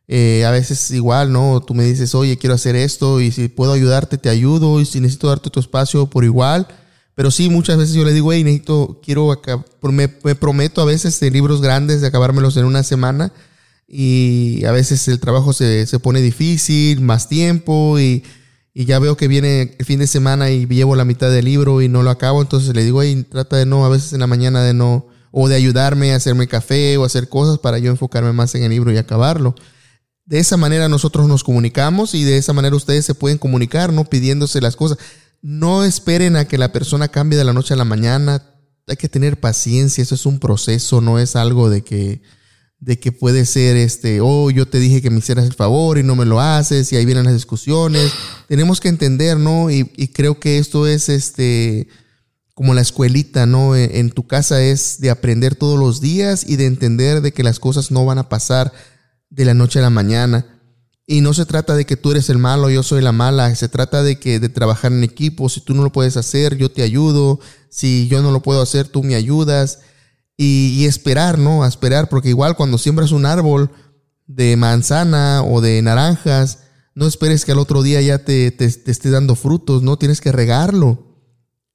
Eh, 0.06 0.44
a 0.44 0.50
veces 0.50 0.90
igual, 0.90 1.32
¿no? 1.32 1.62
Tú 1.66 1.74
me 1.74 1.84
dices, 1.84 2.14
oye, 2.14 2.36
quiero 2.36 2.54
hacer 2.54 2.76
esto 2.76 3.20
y 3.20 3.32
si 3.32 3.48
puedo 3.48 3.72
ayudarte, 3.72 4.18
te 4.18 4.28
ayudo 4.28 4.80
y 4.80 4.84
si 4.84 5.00
necesito 5.00 5.28
darte 5.28 5.50
tu 5.50 5.60
espacio 5.60 6.06
por 6.06 6.24
igual. 6.24 6.66
Pero 7.14 7.30
sí, 7.30 7.48
muchas 7.48 7.78
veces 7.78 7.94
yo 7.94 8.04
le 8.04 8.12
digo, 8.12 8.32
hey, 8.32 8.44
necesito, 8.44 9.00
quiero, 9.02 9.40
me, 9.82 10.08
me 10.24 10.34
prometo 10.34 10.80
a 10.82 10.84
veces 10.84 11.18
de 11.20 11.30
libros 11.30 11.62
grandes 11.62 12.00
de 12.00 12.08
acabármelos 12.08 12.56
en 12.56 12.64
una 12.64 12.82
semana 12.82 13.32
y 13.86 14.64
a 14.64 14.72
veces 14.72 15.06
el 15.08 15.20
trabajo 15.20 15.52
se, 15.52 15.86
se 15.86 15.98
pone 15.98 16.20
difícil, 16.20 17.00
más 17.00 17.28
tiempo 17.28 17.98
y, 18.00 18.24
y, 18.72 18.86
ya 18.86 18.98
veo 18.98 19.16
que 19.16 19.28
viene 19.28 19.76
el 19.78 19.84
fin 19.84 20.00
de 20.00 20.06
semana 20.06 20.50
y 20.50 20.66
llevo 20.66 20.96
la 20.96 21.04
mitad 21.04 21.30
del 21.30 21.44
libro 21.44 21.82
y 21.82 21.88
no 21.88 22.02
lo 22.02 22.10
acabo, 22.10 22.42
entonces 22.42 22.74
le 22.74 22.82
digo, 22.82 23.02
hey, 23.02 23.24
trata 23.30 23.56
de 23.56 23.66
no, 23.66 23.84
a 23.84 23.88
veces 23.88 24.12
en 24.12 24.20
la 24.20 24.26
mañana 24.26 24.62
de 24.64 24.74
no, 24.74 25.06
o 25.30 25.48
de 25.48 25.54
ayudarme 25.54 26.12
a 26.12 26.16
hacerme 26.16 26.48
café 26.48 26.96
o 26.96 27.04
hacer 27.04 27.28
cosas 27.28 27.58
para 27.58 27.78
yo 27.78 27.90
enfocarme 27.90 28.32
más 28.32 28.54
en 28.54 28.64
el 28.64 28.70
libro 28.70 28.92
y 28.92 28.98
acabarlo. 28.98 29.54
De 30.26 30.38
esa 30.38 30.56
manera 30.56 30.88
nosotros 30.88 31.28
nos 31.28 31.44
comunicamos 31.44 32.14
y 32.14 32.24
de 32.24 32.38
esa 32.38 32.54
manera 32.54 32.74
ustedes 32.74 33.04
se 33.04 33.14
pueden 33.14 33.36
comunicar, 33.36 33.92
¿no? 33.92 34.04
Pidiéndose 34.04 34.60
las 34.60 34.74
cosas. 34.74 34.98
No 35.42 35.84
esperen 35.84 36.36
a 36.36 36.46
que 36.46 36.56
la 36.56 36.72
persona 36.72 37.08
cambie 37.08 37.38
de 37.38 37.44
la 37.44 37.52
noche 37.52 37.74
a 37.74 37.76
la 37.76 37.84
mañana. 37.84 38.42
Hay 38.86 38.96
que 38.96 39.10
tener 39.10 39.38
paciencia, 39.38 40.00
eso 40.00 40.14
es 40.14 40.24
un 40.24 40.38
proceso, 40.38 41.02
no 41.02 41.18
es 41.18 41.36
algo 41.36 41.68
de 41.68 41.82
que, 41.82 42.22
de 42.78 42.98
que 42.98 43.12
puede 43.12 43.44
ser 43.44 43.76
este, 43.76 44.22
oh, 44.22 44.50
yo 44.50 44.66
te 44.66 44.78
dije 44.78 45.02
que 45.02 45.10
me 45.10 45.18
hicieras 45.18 45.44
el 45.44 45.52
favor 45.52 45.98
y 45.98 46.02
no 46.02 46.16
me 46.16 46.24
lo 46.24 46.40
haces 46.40 46.90
y 46.90 46.96
ahí 46.96 47.04
vienen 47.04 47.24
las 47.24 47.34
discusiones. 47.34 48.10
Tenemos 48.48 48.80
que 48.80 48.88
entender, 48.88 49.36
¿no? 49.36 49.70
Y, 49.70 49.84
creo 50.14 50.40
que 50.40 50.56
esto 50.56 50.86
es 50.86 51.10
este, 51.10 51.88
como 52.54 52.72
la 52.72 52.80
escuelita, 52.80 53.44
¿no? 53.44 53.76
En, 53.76 53.94
en, 53.94 54.10
tu 54.10 54.26
casa 54.26 54.62
es 54.62 55.00
de 55.00 55.10
aprender 55.10 55.54
todos 55.54 55.78
los 55.78 56.00
días 56.00 56.46
y 56.48 56.56
de 56.56 56.64
entender 56.64 57.20
de 57.20 57.32
que 57.32 57.42
las 57.42 57.58
cosas 57.58 57.90
no 57.90 58.06
van 58.06 58.18
a 58.18 58.30
pasar 58.30 58.72
de 59.34 59.44
la 59.44 59.54
noche 59.54 59.80
a 59.80 59.82
la 59.82 59.90
mañana. 59.90 60.46
Y 61.06 61.20
no 61.20 61.34
se 61.34 61.44
trata 61.44 61.74
de 61.74 61.84
que 61.84 61.96
tú 61.96 62.12
eres 62.12 62.30
el 62.30 62.38
malo, 62.38 62.70
yo 62.70 62.82
soy 62.82 63.02
la 63.02 63.12
mala, 63.12 63.54
se 63.54 63.68
trata 63.68 64.02
de 64.02 64.18
que 64.18 64.40
de 64.40 64.48
trabajar 64.48 64.90
en 64.92 65.04
equipo, 65.04 65.50
si 65.50 65.60
tú 65.60 65.74
no 65.74 65.82
lo 65.82 65.92
puedes 65.92 66.16
hacer, 66.16 66.56
yo 66.56 66.70
te 66.70 66.82
ayudo, 66.82 67.40
si 67.68 68.08
yo 68.08 68.22
no 68.22 68.30
lo 68.30 68.40
puedo 68.40 68.62
hacer, 68.62 68.88
tú 68.88 69.02
me 69.02 69.14
ayudas 69.14 69.80
y, 70.36 70.86
esperar, 70.86 71.38
¿no? 71.38 71.62
A 71.62 71.68
esperar, 71.68 72.08
porque 72.08 72.30
igual 72.30 72.56
cuando 72.56 72.78
siembras 72.78 73.12
un 73.12 73.26
árbol 73.26 73.70
de 74.26 74.56
manzana 74.56 75.42
o 75.44 75.60
de 75.60 75.82
naranjas, 75.82 76.60
no 76.94 77.06
esperes 77.06 77.44
que 77.44 77.52
al 77.52 77.58
otro 77.58 77.82
día 77.82 78.00
ya 78.00 78.24
te, 78.24 78.50
te, 78.50 78.64
esté 78.64 79.10
dando 79.10 79.34
frutos, 79.34 79.82
¿no? 79.82 79.98
Tienes 79.98 80.20
que 80.20 80.32
regarlo. 80.32 81.18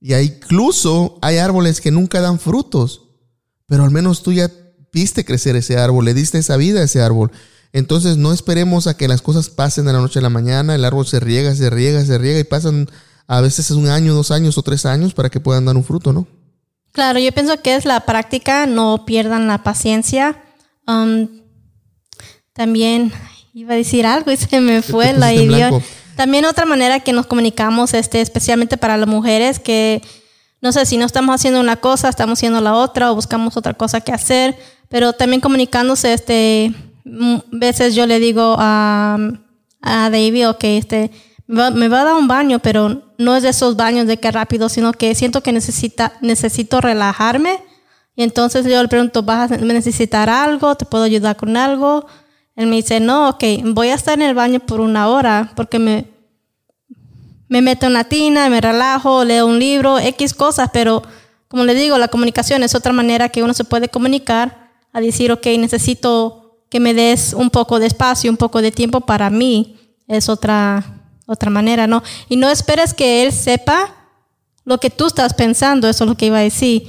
Y 0.01 0.15
incluso 0.15 1.19
hay 1.21 1.37
árboles 1.37 1.81
que 1.81 1.91
nunca 1.91 2.19
dan 2.19 2.39
frutos, 2.39 3.03
pero 3.67 3.83
al 3.83 3.91
menos 3.91 4.23
tú 4.23 4.33
ya 4.33 4.49
viste 4.91 5.25
crecer 5.25 5.55
ese 5.55 5.77
árbol, 5.77 6.05
le 6.05 6.13
diste 6.13 6.37
esa 6.37 6.57
vida 6.57 6.81
a 6.81 6.83
ese 6.83 7.01
árbol. 7.01 7.31
Entonces 7.71 8.17
no 8.17 8.33
esperemos 8.33 8.87
a 8.87 8.97
que 8.97 9.07
las 9.07 9.21
cosas 9.21 9.49
pasen 9.49 9.85
de 9.85 9.93
la 9.93 9.99
noche 9.99 10.19
a 10.19 10.23
la 10.23 10.29
mañana, 10.29 10.75
el 10.75 10.85
árbol 10.85 11.05
se 11.05 11.19
riega, 11.19 11.53
se 11.55 11.69
riega, 11.69 12.03
se 12.03 12.17
riega 12.17 12.39
y 12.39 12.43
pasan 12.43 12.87
a 13.27 13.41
veces 13.41 13.69
un 13.71 13.87
año, 13.87 14.15
dos 14.15 14.31
años 14.31 14.57
o 14.57 14.63
tres 14.63 14.85
años 14.85 15.13
para 15.13 15.29
que 15.29 15.39
puedan 15.39 15.65
dar 15.65 15.77
un 15.77 15.83
fruto, 15.83 16.11
¿no? 16.11 16.27
Claro, 16.91 17.19
yo 17.19 17.31
pienso 17.31 17.61
que 17.61 17.75
es 17.75 17.85
la 17.85 17.99
práctica, 18.01 18.65
no 18.65 19.05
pierdan 19.05 19.47
la 19.47 19.63
paciencia. 19.63 20.41
Um, 20.87 21.27
también 22.53 23.13
iba 23.53 23.73
a 23.73 23.77
decir 23.77 24.07
algo 24.07 24.31
y 24.31 24.37
se 24.37 24.59
me 24.59 24.81
fue 24.81 25.13
la 25.13 25.33
idea. 25.33 25.71
También 26.15 26.45
otra 26.45 26.65
manera 26.65 26.99
que 26.99 27.13
nos 27.13 27.27
comunicamos, 27.27 27.93
este, 27.93 28.19
especialmente 28.19 28.77
para 28.77 28.97
las 28.97 29.07
mujeres, 29.07 29.59
que 29.59 30.01
no 30.61 30.71
sé 30.71 30.85
si 30.85 30.97
no 30.97 31.05
estamos 31.05 31.35
haciendo 31.35 31.59
una 31.59 31.77
cosa, 31.77 32.09
estamos 32.09 32.39
haciendo 32.39 32.61
la 32.61 32.75
otra 32.75 33.11
o 33.11 33.15
buscamos 33.15 33.55
otra 33.55 33.73
cosa 33.73 34.01
que 34.01 34.11
hacer, 34.11 34.57
pero 34.89 35.13
también 35.13 35.41
comunicándose, 35.41 36.13
este, 36.13 36.73
veces 37.51 37.95
yo 37.95 38.05
le 38.05 38.19
digo 38.19 38.55
a, 38.57 39.17
a 39.81 40.09
David, 40.09 40.49
ok, 40.49 40.63
este, 40.63 41.11
me 41.47 41.87
va 41.87 42.01
a 42.01 42.05
dar 42.05 42.15
un 42.15 42.27
baño, 42.27 42.59
pero 42.59 43.01
no 43.17 43.35
es 43.35 43.43
de 43.43 43.49
esos 43.49 43.75
baños 43.75 44.07
de 44.07 44.17
que 44.17 44.31
rápido, 44.31 44.69
sino 44.69 44.93
que 44.93 45.15
siento 45.15 45.41
que 45.41 45.51
necesita, 45.51 46.13
necesito 46.21 46.79
relajarme. 46.79 47.59
Y 48.15 48.23
entonces 48.23 48.65
yo 48.65 48.81
le 48.81 48.87
pregunto, 48.87 49.23
¿vas 49.23 49.51
a 49.51 49.57
necesitar 49.57 50.29
algo? 50.29 50.75
¿Te 50.75 50.85
puedo 50.85 51.05
ayudar 51.05 51.37
con 51.37 51.57
algo? 51.57 52.05
Él 52.55 52.67
me 52.67 52.75
dice, 52.75 52.99
no, 52.99 53.29
ok, 53.29 53.43
voy 53.65 53.87
a 53.87 53.95
estar 53.95 54.19
en 54.19 54.27
el 54.27 54.35
baño 54.35 54.59
por 54.59 54.79
una 54.81 55.07
hora 55.07 55.51
porque 55.55 55.79
me, 55.79 56.05
me 57.49 57.61
meto 57.61 57.87
en 57.87 57.93
la 57.93 58.03
tina, 58.05 58.49
me 58.49 58.61
relajo, 58.61 59.25
leo 59.25 59.47
un 59.47 59.59
libro, 59.59 59.97
X 59.99 60.33
cosas, 60.33 60.69
pero 60.71 61.01
como 61.47 61.65
le 61.65 61.73
digo, 61.73 61.97
la 61.97 62.07
comunicación 62.07 62.61
es 62.61 62.75
otra 62.75 62.93
manera 62.93 63.29
que 63.29 63.43
uno 63.43 63.55
se 63.55 63.63
puede 63.63 63.89
comunicar 63.89 64.69
a 64.93 65.01
decir, 65.01 65.31
ok, 65.31 65.45
necesito 65.57 66.63
que 66.69 66.79
me 66.79 66.93
des 66.93 67.33
un 67.33 67.49
poco 67.49 67.79
de 67.79 67.87
espacio, 67.87 68.29
un 68.29 68.37
poco 68.37 68.61
de 68.61 68.71
tiempo 68.71 69.01
para 69.01 69.31
mí. 69.31 69.75
Es 70.07 70.29
otra, 70.29 70.85
otra 71.25 71.49
manera, 71.49 71.87
¿no? 71.87 72.03
Y 72.29 72.37
no 72.37 72.49
esperes 72.49 72.93
que 72.93 73.23
él 73.23 73.31
sepa 73.31 73.95
lo 74.63 74.79
que 74.79 74.91
tú 74.91 75.07
estás 75.07 75.33
pensando, 75.33 75.89
eso 75.89 76.03
es 76.03 76.09
lo 76.09 76.15
que 76.15 76.27
iba 76.27 76.37
a 76.37 76.41
decir. 76.41 76.87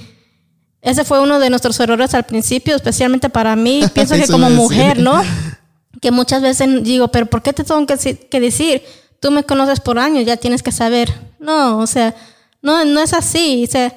Ese 0.82 1.04
fue 1.04 1.20
uno 1.20 1.38
de 1.38 1.48
nuestros 1.48 1.80
errores 1.80 2.12
al 2.12 2.24
principio, 2.24 2.76
especialmente 2.76 3.30
para 3.30 3.56
mí. 3.56 3.82
Pienso 3.94 4.14
que 4.14 4.26
como 4.26 4.50
mujer, 4.50 4.98
¿no? 4.98 5.22
Que 6.00 6.10
muchas 6.10 6.40
veces 6.40 6.82
digo, 6.82 7.08
pero 7.08 7.26
¿por 7.26 7.42
qué 7.42 7.52
te 7.52 7.62
tengo 7.62 7.84
que 7.84 8.40
decir? 8.40 8.82
Tú 9.20 9.30
me 9.30 9.44
conoces 9.44 9.80
por 9.80 9.98
años, 9.98 10.24
ya 10.24 10.36
tienes 10.36 10.62
que 10.62 10.72
saber. 10.72 11.12
No, 11.38 11.78
o 11.78 11.86
sea, 11.86 12.14
no, 12.62 12.84
no 12.84 13.00
es 13.00 13.12
así. 13.12 13.64
O 13.68 13.70
sea, 13.70 13.94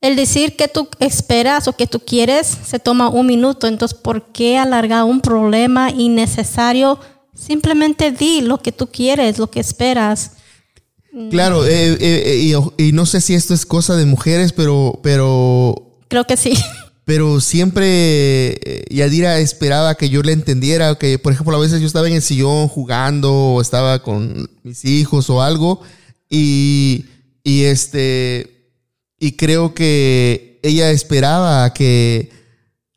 el 0.00 0.16
decir 0.16 0.56
que 0.56 0.68
tú 0.68 0.88
esperas 1.00 1.68
o 1.68 1.72
que 1.74 1.86
tú 1.86 2.00
quieres 2.00 2.46
se 2.66 2.78
toma 2.78 3.08
un 3.08 3.26
minuto. 3.26 3.66
Entonces, 3.66 3.96
¿por 3.98 4.26
qué 4.32 4.58
alargar 4.58 5.04
un 5.04 5.20
problema 5.20 5.90
innecesario? 5.90 6.98
Simplemente 7.34 8.10
di 8.10 8.40
lo 8.40 8.58
que 8.58 8.72
tú 8.72 8.88
quieres, 8.88 9.38
lo 9.38 9.50
que 9.50 9.60
esperas. 9.60 10.32
Claro, 11.30 11.66
eh, 11.66 11.92
eh, 11.92 11.98
eh, 12.00 12.60
y, 12.76 12.92
no 12.92 13.06
sé 13.06 13.20
si 13.20 13.34
esto 13.34 13.54
es 13.54 13.66
cosa 13.66 13.96
de 13.96 14.04
mujeres, 14.04 14.52
pero, 14.52 15.00
pero... 15.02 15.96
Creo 16.08 16.24
que 16.24 16.36
sí. 16.36 16.52
Pero 17.08 17.40
siempre 17.40 18.84
Yadira 18.90 19.38
esperaba 19.38 19.94
que 19.94 20.10
yo 20.10 20.20
le 20.20 20.32
entendiera, 20.32 20.94
que 20.96 21.18
por 21.18 21.32
ejemplo 21.32 21.56
a 21.56 21.58
veces 21.58 21.80
yo 21.80 21.86
estaba 21.86 22.06
en 22.06 22.12
el 22.12 22.20
sillón 22.20 22.68
jugando 22.68 23.32
o 23.32 23.62
estaba 23.62 24.02
con 24.02 24.50
mis 24.62 24.84
hijos 24.84 25.30
o 25.30 25.40
algo 25.40 25.80
y, 26.28 27.06
y 27.42 27.64
este, 27.64 28.74
y 29.18 29.32
creo 29.32 29.72
que 29.72 30.60
ella 30.62 30.90
esperaba 30.90 31.72
que, 31.72 32.30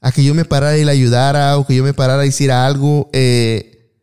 a 0.01 0.11
que 0.11 0.25
yo 0.25 0.35
me 0.35 0.43
parara 0.43 0.77
y 0.77 0.83
la 0.83 0.91
ayudara 0.91 1.57
o 1.57 1.65
que 1.65 1.75
yo 1.75 1.83
me 1.85 1.93
parara 1.93 2.25
y 2.25 2.29
hiciera 2.29 2.65
algo. 2.65 3.09
Eh, 3.13 3.93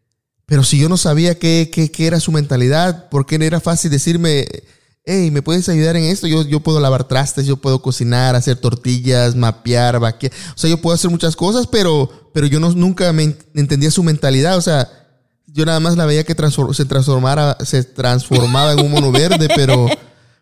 pero 0.47 0.65
si 0.65 0.79
yo 0.79 0.89
no 0.89 0.97
sabía 0.97 1.39
qué, 1.39 1.69
qué, 1.71 2.07
era 2.07 2.19
su 2.19 2.33
mentalidad, 2.33 3.11
¿por 3.11 3.27
qué 3.27 3.39
no 3.39 3.45
era 3.45 3.61
fácil 3.61 3.91
decirme, 3.91 4.47
hey, 5.09 5.31
¿me 5.31 5.41
puedes 5.41 5.67
ayudar 5.71 5.97
en 5.97 6.05
esto? 6.05 6.27
Yo, 6.27 6.43
yo 6.43 6.61
puedo 6.61 6.81
lavar 6.81 7.09
trastes, 7.09 7.47
yo 7.47 7.57
puedo 7.57 7.81
cocinar, 7.81 8.37
hacer 8.37 8.57
tortillas, 8.57 9.35
mapear, 9.35 9.99
vaquear. 9.99 10.33
O 10.55 10.59
sea, 10.59 10.69
yo 10.69 10.83
puedo 10.83 10.95
hacer 10.95 11.11
muchas 11.11 11.35
cosas, 11.35 11.67
pero, 11.67 12.31
pero 12.35 12.47
yo 12.47 12.61
no, 12.61 12.71
nunca 12.73 13.11
me 13.15 13.35
entendía 13.55 13.91
su 13.91 14.03
mentalidad. 14.03 14.59
O 14.59 14.61
sea, 14.61 14.87
yo 15.47 15.65
nada 15.65 15.81
más 15.81 15.97
la 15.97 16.05
veía 16.05 16.25
que 16.25 16.37
se 16.73 16.85
transformara, 16.85 17.57
se 17.65 17.85
transformaba 17.85 18.75
en 18.75 18.81
un 18.81 18.91
mono 18.91 19.11
verde, 19.11 19.49
pero, 19.57 19.87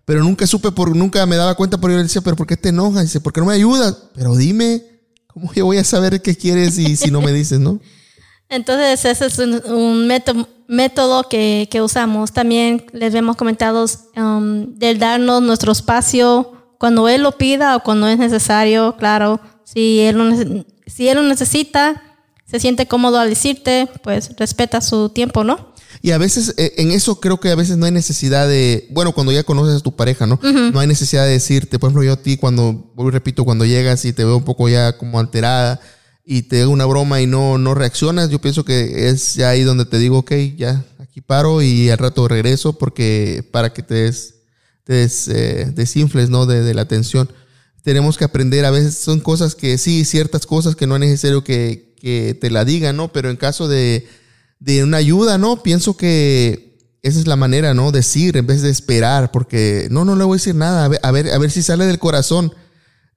pero 0.04 0.24
nunca 0.24 0.48
supe, 0.48 0.72
por, 0.72 0.96
nunca 0.96 1.24
me 1.26 1.36
daba 1.36 1.54
cuenta, 1.54 1.78
por 1.78 1.92
yo 1.92 1.98
le 1.98 2.02
decía, 2.02 2.22
pero 2.22 2.34
¿por 2.34 2.48
qué 2.48 2.56
te 2.56 2.70
enojas? 2.70 3.04
Dice, 3.04 3.20
¿por 3.20 3.32
qué 3.32 3.40
no 3.40 3.46
me 3.46 3.54
ayudas? 3.54 3.96
Pero 4.14 4.34
dime, 4.34 4.82
¿cómo 5.28 5.52
yo 5.54 5.64
voy 5.64 5.78
a 5.78 5.84
saber 5.84 6.20
qué 6.22 6.34
quieres 6.34 6.76
y 6.76 6.96
si 6.96 7.12
no 7.12 7.20
me 7.20 7.32
dices, 7.32 7.60
no? 7.60 7.78
Entonces, 8.48 9.04
ese 9.04 9.26
es 9.26 9.38
un, 9.38 9.60
un 9.66 10.06
método, 10.06 10.48
método 10.68 11.28
que, 11.28 11.68
que, 11.70 11.82
usamos. 11.82 12.32
También 12.32 12.86
les 12.92 13.14
hemos 13.14 13.36
comentado 13.36 13.86
um, 14.16 14.74
del 14.78 14.98
darnos 14.98 15.42
nuestro 15.42 15.72
espacio 15.72 16.52
cuando 16.78 17.08
Él 17.08 17.22
lo 17.22 17.32
pida 17.32 17.76
o 17.76 17.82
cuando 17.82 18.08
es 18.08 18.18
necesario, 18.18 18.96
claro. 18.96 19.40
Si 19.64 20.00
Él 20.00 20.16
lo, 20.16 20.64
si 20.86 21.08
él 21.08 21.16
lo 21.16 21.22
necesita, 21.22 22.02
se 22.48 22.60
siente 22.60 22.86
cómodo 22.86 23.18
al 23.18 23.28
decirte, 23.28 23.88
pues 24.02 24.30
respeta 24.38 24.80
su 24.80 25.08
tiempo, 25.10 25.44
¿no? 25.44 25.74
Y 26.02 26.12
a 26.12 26.18
veces, 26.18 26.54
eh, 26.56 26.74
en 26.76 26.92
eso 26.92 27.20
creo 27.20 27.40
que 27.40 27.50
a 27.50 27.54
veces 27.56 27.76
no 27.76 27.86
hay 27.86 27.92
necesidad 27.92 28.46
de, 28.46 28.86
bueno, 28.90 29.12
cuando 29.12 29.32
ya 29.32 29.42
conoces 29.42 29.80
a 29.80 29.82
tu 29.82 29.96
pareja, 29.96 30.26
¿no? 30.26 30.38
No 30.42 30.78
hay 30.78 30.86
necesidad 30.86 31.24
de 31.24 31.32
decirte, 31.32 31.78
por 31.78 31.88
ejemplo, 31.88 32.04
yo 32.04 32.12
a 32.12 32.22
ti 32.22 32.36
cuando, 32.36 32.92
repito, 32.96 33.44
cuando 33.44 33.64
llegas 33.64 34.04
y 34.04 34.12
te 34.12 34.24
veo 34.24 34.36
un 34.36 34.44
poco 34.44 34.68
ya 34.68 34.96
como 34.96 35.18
alterada 35.18 35.80
y 36.26 36.42
te 36.42 36.60
hago 36.60 36.72
una 36.72 36.84
broma 36.84 37.22
y 37.22 37.26
no, 37.26 37.56
no 37.56 37.74
reaccionas, 37.74 38.28
yo 38.28 38.40
pienso 38.40 38.64
que 38.64 39.08
es 39.08 39.34
ya 39.34 39.48
ahí 39.48 39.62
donde 39.62 39.86
te 39.86 39.98
digo, 39.98 40.18
ok, 40.18 40.32
ya, 40.56 40.84
aquí 40.98 41.22
paro 41.22 41.62
y 41.62 41.88
al 41.88 41.98
rato 41.98 42.28
regreso 42.28 42.76
porque 42.76 43.48
para 43.50 43.72
que 43.72 43.82
te, 43.82 43.94
des, 43.94 44.34
te 44.84 45.04
eh, 45.04 45.70
desinfles, 45.72 46.28
¿no? 46.28 46.44
De, 46.44 46.62
de 46.62 46.74
la 46.74 46.86
tensión. 46.86 47.30
Tenemos 47.82 48.18
que 48.18 48.24
aprender, 48.24 48.64
a 48.64 48.70
veces 48.70 48.98
son 48.98 49.20
cosas 49.20 49.54
que 49.54 49.78
sí, 49.78 50.04
ciertas 50.04 50.44
cosas 50.44 50.76
que 50.76 50.86
no 50.86 50.96
es 50.96 51.00
necesario 51.00 51.44
que, 51.44 51.94
que 52.00 52.36
te 52.38 52.50
la 52.50 52.64
digan, 52.64 52.96
¿no? 52.96 53.12
Pero 53.12 53.30
en 53.30 53.36
caso 53.36 53.68
de 53.68 54.06
de 54.58 54.82
una 54.82 54.98
ayuda, 54.98 55.38
¿no? 55.38 55.62
Pienso 55.62 55.96
que 55.96 56.76
esa 57.02 57.18
es 57.20 57.26
la 57.26 57.36
manera, 57.36 57.74
¿no? 57.74 57.92
Decir 57.92 58.36
en 58.36 58.46
vez 58.46 58.62
de 58.62 58.70
esperar, 58.70 59.30
porque 59.30 59.88
no, 59.90 60.04
no 60.04 60.16
le 60.16 60.24
voy 60.24 60.36
a 60.36 60.40
decir 60.40 60.54
nada, 60.54 60.86
a 60.86 60.88
ver, 60.88 61.00
a 61.02 61.10
ver, 61.10 61.30
a 61.30 61.38
ver 61.38 61.50
si 61.50 61.62
sale 61.62 61.86
del 61.86 61.98
corazón. 61.98 62.52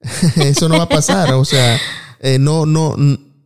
Eso 0.36 0.68
no 0.68 0.78
va 0.78 0.84
a 0.84 0.88
pasar, 0.88 1.32
o 1.34 1.44
sea, 1.44 1.78
eh, 2.20 2.38
no, 2.38 2.66
no, 2.66 2.96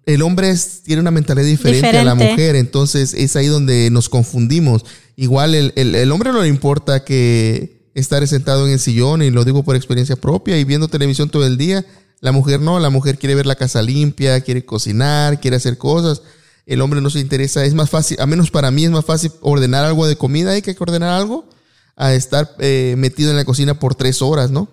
el 0.06 0.22
hombre 0.22 0.54
tiene 0.84 1.00
una 1.00 1.10
mentalidad 1.10 1.46
diferente, 1.46 1.96
a 1.96 2.04
la 2.04 2.14
mujer, 2.14 2.56
entonces 2.56 3.14
es 3.14 3.36
ahí 3.36 3.46
donde 3.46 3.90
nos 3.90 4.08
confundimos. 4.08 4.84
Igual 5.16 5.54
el, 5.54 5.72
el, 5.76 6.12
hombre 6.12 6.32
no 6.32 6.42
le 6.42 6.48
importa 6.48 7.04
que 7.04 7.90
estar 7.94 8.26
sentado 8.26 8.66
en 8.66 8.72
el 8.72 8.78
sillón, 8.78 9.22
y 9.22 9.30
lo 9.30 9.44
digo 9.44 9.62
por 9.62 9.76
experiencia 9.76 10.16
propia, 10.16 10.58
y 10.58 10.64
viendo 10.64 10.88
televisión 10.88 11.30
todo 11.30 11.46
el 11.46 11.56
día. 11.56 11.84
La 12.20 12.32
mujer 12.32 12.60
no, 12.60 12.80
la 12.80 12.90
mujer 12.90 13.18
quiere 13.18 13.34
ver 13.34 13.46
la 13.46 13.54
casa 13.54 13.82
limpia, 13.82 14.40
quiere 14.40 14.64
cocinar, 14.64 15.40
quiere 15.40 15.56
hacer 15.56 15.76
cosas 15.78 16.22
el 16.66 16.80
hombre 16.80 17.00
no 17.00 17.10
se 17.10 17.20
interesa, 17.20 17.64
es 17.64 17.74
más 17.74 17.90
fácil, 17.90 18.18
a 18.20 18.26
menos 18.26 18.50
para 18.50 18.70
mí 18.70 18.84
es 18.84 18.90
más 18.90 19.04
fácil 19.04 19.32
ordenar 19.40 19.84
algo 19.84 20.06
de 20.06 20.16
comida, 20.16 20.52
hay 20.52 20.62
que 20.62 20.76
ordenar 20.78 21.10
algo, 21.10 21.48
a 21.96 22.14
estar 22.14 22.54
eh, 22.58 22.94
metido 22.96 23.30
en 23.30 23.36
la 23.36 23.44
cocina 23.44 23.78
por 23.78 23.94
tres 23.94 24.22
horas, 24.22 24.50
¿no? 24.50 24.68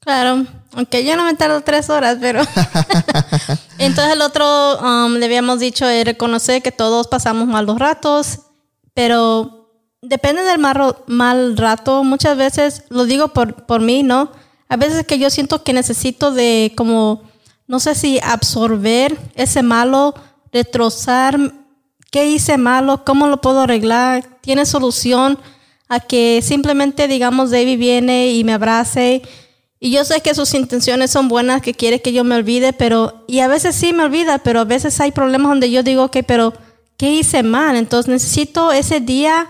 Claro, 0.00 0.46
aunque 0.72 1.04
yo 1.04 1.14
no 1.16 1.24
me 1.24 1.34
tardo 1.34 1.60
tres 1.60 1.90
horas, 1.90 2.16
pero... 2.20 2.42
Entonces 3.78 4.14
el 4.14 4.22
otro, 4.22 4.78
um, 4.78 5.14
le 5.14 5.26
habíamos 5.26 5.60
dicho, 5.60 5.86
es 5.86 6.04
reconocer 6.04 6.62
que 6.62 6.72
todos 6.72 7.06
pasamos 7.06 7.46
malos 7.46 7.78
ratos, 7.78 8.40
pero 8.94 9.60
depende 10.02 10.42
del 10.42 10.58
mal, 10.58 10.96
mal 11.06 11.56
rato. 11.56 12.04
Muchas 12.04 12.36
veces, 12.36 12.84
lo 12.88 13.04
digo 13.04 13.28
por, 13.28 13.66
por 13.66 13.80
mí, 13.80 14.02
¿no? 14.02 14.32
A 14.68 14.76
veces 14.76 15.06
que 15.06 15.18
yo 15.18 15.30
siento 15.30 15.64
que 15.64 15.72
necesito 15.72 16.32
de 16.32 16.72
como, 16.76 17.22
no 17.66 17.80
sé 17.80 17.94
si 17.94 18.20
absorber 18.22 19.18
ese 19.34 19.62
malo 19.62 20.14
retrozar 20.52 21.38
qué 22.10 22.26
hice 22.26 22.58
malo, 22.58 23.04
cómo 23.04 23.26
lo 23.26 23.40
puedo 23.40 23.62
arreglar, 23.62 24.38
tiene 24.40 24.66
solución 24.66 25.38
a 25.88 26.00
que 26.00 26.40
simplemente 26.42 27.08
digamos 27.08 27.50
David 27.50 27.78
viene 27.78 28.32
y 28.32 28.44
me 28.44 28.52
abrace 28.52 29.22
y 29.82 29.92
yo 29.92 30.04
sé 30.04 30.20
que 30.20 30.34
sus 30.34 30.52
intenciones 30.52 31.10
son 31.10 31.28
buenas, 31.28 31.62
que 31.62 31.72
quiere 31.72 32.02
que 32.02 32.12
yo 32.12 32.22
me 32.22 32.36
olvide, 32.36 32.74
pero 32.74 33.24
y 33.26 33.40
a 33.40 33.48
veces 33.48 33.74
sí 33.74 33.94
me 33.94 34.04
olvida, 34.04 34.38
pero 34.38 34.60
a 34.60 34.64
veces 34.64 35.00
hay 35.00 35.10
problemas 35.10 35.52
donde 35.52 35.70
yo 35.70 35.82
digo, 35.82 36.04
ok, 36.04 36.18
pero 36.26 36.52
¿qué 36.98 37.14
hice 37.14 37.42
mal? 37.42 37.76
Entonces 37.76 38.12
necesito 38.12 38.72
ese 38.72 39.00
día 39.00 39.48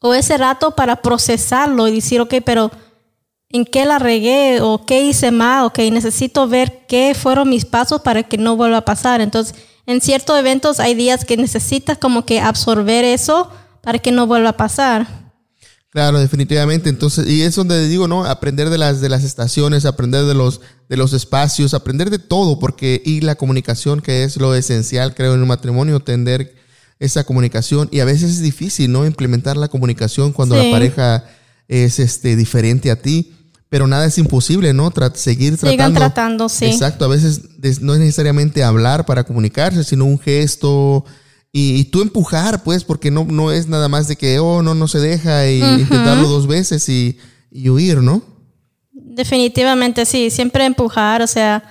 o 0.00 0.12
ese 0.12 0.36
rato 0.36 0.76
para 0.76 0.96
procesarlo 0.96 1.88
y 1.88 1.94
decir, 1.94 2.20
ok, 2.20 2.34
pero 2.44 2.70
¿en 3.48 3.64
qué 3.64 3.86
la 3.86 3.98
regué? 3.98 4.60
¿O 4.60 4.84
qué 4.84 5.00
hice 5.00 5.30
mal? 5.30 5.64
Ok, 5.64 5.78
necesito 5.90 6.46
ver 6.46 6.84
qué 6.86 7.14
fueron 7.14 7.48
mis 7.48 7.64
pasos 7.64 8.02
para 8.02 8.22
que 8.24 8.36
no 8.36 8.56
vuelva 8.56 8.78
a 8.78 8.84
pasar. 8.84 9.22
Entonces, 9.22 9.54
en 9.86 10.02
ciertos 10.02 10.38
eventos 10.38 10.78
hay 10.78 10.94
días 10.94 11.24
que 11.24 11.38
necesitas 11.38 11.96
como 11.96 12.26
que 12.26 12.38
absorber 12.38 13.02
eso 13.06 13.50
para 13.80 13.98
que 13.98 14.12
no 14.12 14.26
vuelva 14.26 14.50
a 14.50 14.56
pasar. 14.58 15.21
Claro, 15.92 16.18
definitivamente. 16.18 16.88
Entonces, 16.88 17.28
y 17.28 17.42
es 17.42 17.54
donde 17.54 17.86
digo, 17.86 18.08
¿no? 18.08 18.24
Aprender 18.24 18.70
de 18.70 18.78
las, 18.78 19.02
de 19.02 19.10
las 19.10 19.24
estaciones, 19.24 19.84
aprender 19.84 20.24
de 20.24 20.32
los, 20.32 20.62
de 20.88 20.96
los 20.96 21.12
espacios, 21.12 21.74
aprender 21.74 22.08
de 22.08 22.18
todo, 22.18 22.58
porque, 22.58 23.02
y 23.04 23.20
la 23.20 23.34
comunicación, 23.34 24.00
que 24.00 24.24
es 24.24 24.38
lo 24.38 24.54
esencial, 24.54 25.14
creo, 25.14 25.34
en 25.34 25.42
un 25.42 25.48
matrimonio, 25.48 26.00
tender 26.00 26.54
esa 26.98 27.24
comunicación. 27.24 27.90
Y 27.92 28.00
a 28.00 28.06
veces 28.06 28.30
es 28.30 28.40
difícil, 28.40 28.90
¿no? 28.90 29.04
Implementar 29.04 29.58
la 29.58 29.68
comunicación 29.68 30.32
cuando 30.32 30.56
la 30.56 30.70
pareja 30.70 31.26
es 31.68 31.98
este, 31.98 32.36
diferente 32.36 32.90
a 32.90 32.96
ti 32.96 33.34
pero 33.72 33.86
nada 33.86 34.04
es 34.04 34.18
imposible, 34.18 34.74
¿no? 34.74 34.92
seguir 35.14 35.56
tratando. 35.56 35.70
Sigan 35.70 35.94
tratando, 35.94 36.48
sí. 36.50 36.66
Exacto, 36.66 37.06
a 37.06 37.08
veces 37.08 37.40
no 37.80 37.94
es 37.94 38.00
necesariamente 38.00 38.62
hablar 38.62 39.06
para 39.06 39.24
comunicarse, 39.24 39.82
sino 39.82 40.04
un 40.04 40.18
gesto 40.18 41.06
y, 41.54 41.84
tú 41.84 42.00
empujar, 42.00 42.62
pues, 42.62 42.82
porque 42.82 43.10
no, 43.10 43.24
no 43.24 43.52
es 43.52 43.68
nada 43.68 43.88
más 43.88 44.08
de 44.08 44.16
que, 44.16 44.38
oh, 44.38 44.62
no, 44.62 44.74
no 44.74 44.88
se 44.88 45.00
deja 45.00 45.46
y 45.50 45.60
intentarlo 45.62 46.26
dos 46.28 46.46
veces 46.46 46.88
y, 46.88 47.18
y 47.50 47.68
huir, 47.68 47.98
¿no? 47.98 48.22
Definitivamente 48.92 50.06
sí, 50.06 50.30
siempre 50.30 50.64
empujar, 50.64 51.20
o 51.20 51.26
sea, 51.26 51.62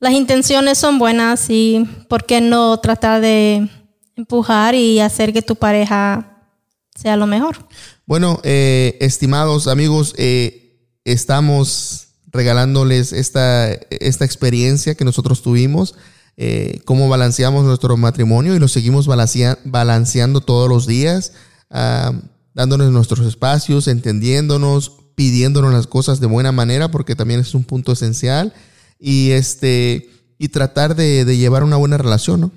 las 0.00 0.14
intenciones 0.14 0.78
son 0.78 0.98
buenas 0.98 1.50
y 1.50 1.86
¿por 2.08 2.24
qué 2.24 2.40
no 2.40 2.80
tratar 2.80 3.20
de 3.20 3.68
empujar 4.16 4.74
y 4.74 5.00
hacer 5.00 5.34
que 5.34 5.42
tu 5.42 5.56
pareja 5.56 6.42
sea 6.94 7.16
lo 7.16 7.26
mejor? 7.26 7.68
Bueno, 8.06 8.40
eh, 8.42 8.96
estimados 9.00 9.68
amigos, 9.68 10.14
eh, 10.16 10.88
estamos 11.04 12.08
regalándoles 12.32 13.12
esta, 13.12 13.72
esta 13.90 14.24
experiencia 14.24 14.94
que 14.94 15.04
nosotros 15.04 15.42
tuvimos, 15.42 15.94
eh, 16.36 16.80
cómo 16.84 17.08
balanceamos 17.08 17.64
nuestro 17.64 17.96
matrimonio 17.96 18.54
y 18.54 18.58
lo 18.58 18.68
seguimos 18.68 19.06
balanceando 19.06 20.40
todos 20.40 20.68
los 20.68 20.86
días, 20.86 21.32
ah, 21.70 22.12
dándonos 22.54 22.90
nuestros 22.90 23.26
espacios, 23.26 23.88
entendiéndonos, 23.88 24.92
pidiéndonos 25.14 25.72
las 25.72 25.86
cosas 25.86 26.20
de 26.20 26.26
buena 26.26 26.52
manera, 26.52 26.90
porque 26.90 27.14
también 27.14 27.40
es 27.40 27.54
un 27.54 27.64
punto 27.64 27.92
esencial, 27.92 28.52
y, 28.98 29.30
este, 29.30 30.10
y 30.38 30.48
tratar 30.48 30.94
de, 30.94 31.24
de 31.24 31.36
llevar 31.36 31.64
una 31.64 31.76
buena 31.76 31.98
relación, 31.98 32.40
¿no? 32.40 32.50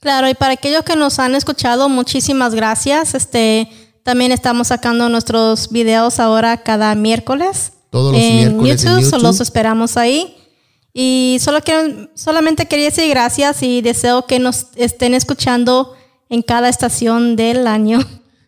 Claro, 0.00 0.28
y 0.28 0.34
para 0.34 0.54
aquellos 0.54 0.82
que 0.82 0.96
nos 0.96 1.20
han 1.20 1.36
escuchado, 1.36 1.88
muchísimas 1.88 2.56
gracias. 2.56 3.14
Este, 3.14 3.68
también 4.02 4.32
estamos 4.32 4.68
sacando 4.68 5.08
nuestros 5.08 5.70
videos 5.70 6.18
ahora 6.18 6.56
cada 6.64 6.96
miércoles. 6.96 7.72
Todos 7.90 8.12
los 8.12 8.20
miércoles 8.20 8.84
en 8.84 9.00
YouTube. 9.00 9.22
Los 9.22 9.40
esperamos 9.40 9.96
ahí. 9.96 10.36
Y 10.94 11.38
solo 11.40 11.60
quiero, 11.62 12.10
solamente 12.14 12.66
quería 12.66 12.86
decir 12.86 13.08
gracias 13.08 13.62
y 13.62 13.80
deseo 13.80 14.26
que 14.26 14.38
nos 14.38 14.66
estén 14.76 15.14
escuchando 15.14 15.94
en 16.28 16.42
cada 16.42 16.68
estación 16.68 17.36
del 17.36 17.66
año. 17.66 17.98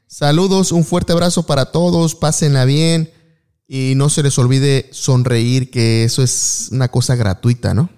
Saludos, 0.07 0.71
un 0.71 0.85
fuerte 0.85 1.13
abrazo 1.13 1.45
para 1.45 1.73
todos, 1.73 2.15
pásenla 2.15 2.65
bien 2.65 3.11
y 3.67 3.95
no 3.97 4.11
se 4.11 4.23
les 4.23 4.39
olvide 4.39 4.89
sonreír, 4.93 5.71
que 5.71 6.05
eso 6.05 6.23
es 6.23 6.69
una 6.71 6.89
cosa 6.89 7.17
gratuita, 7.17 7.75
¿no? 7.75 7.89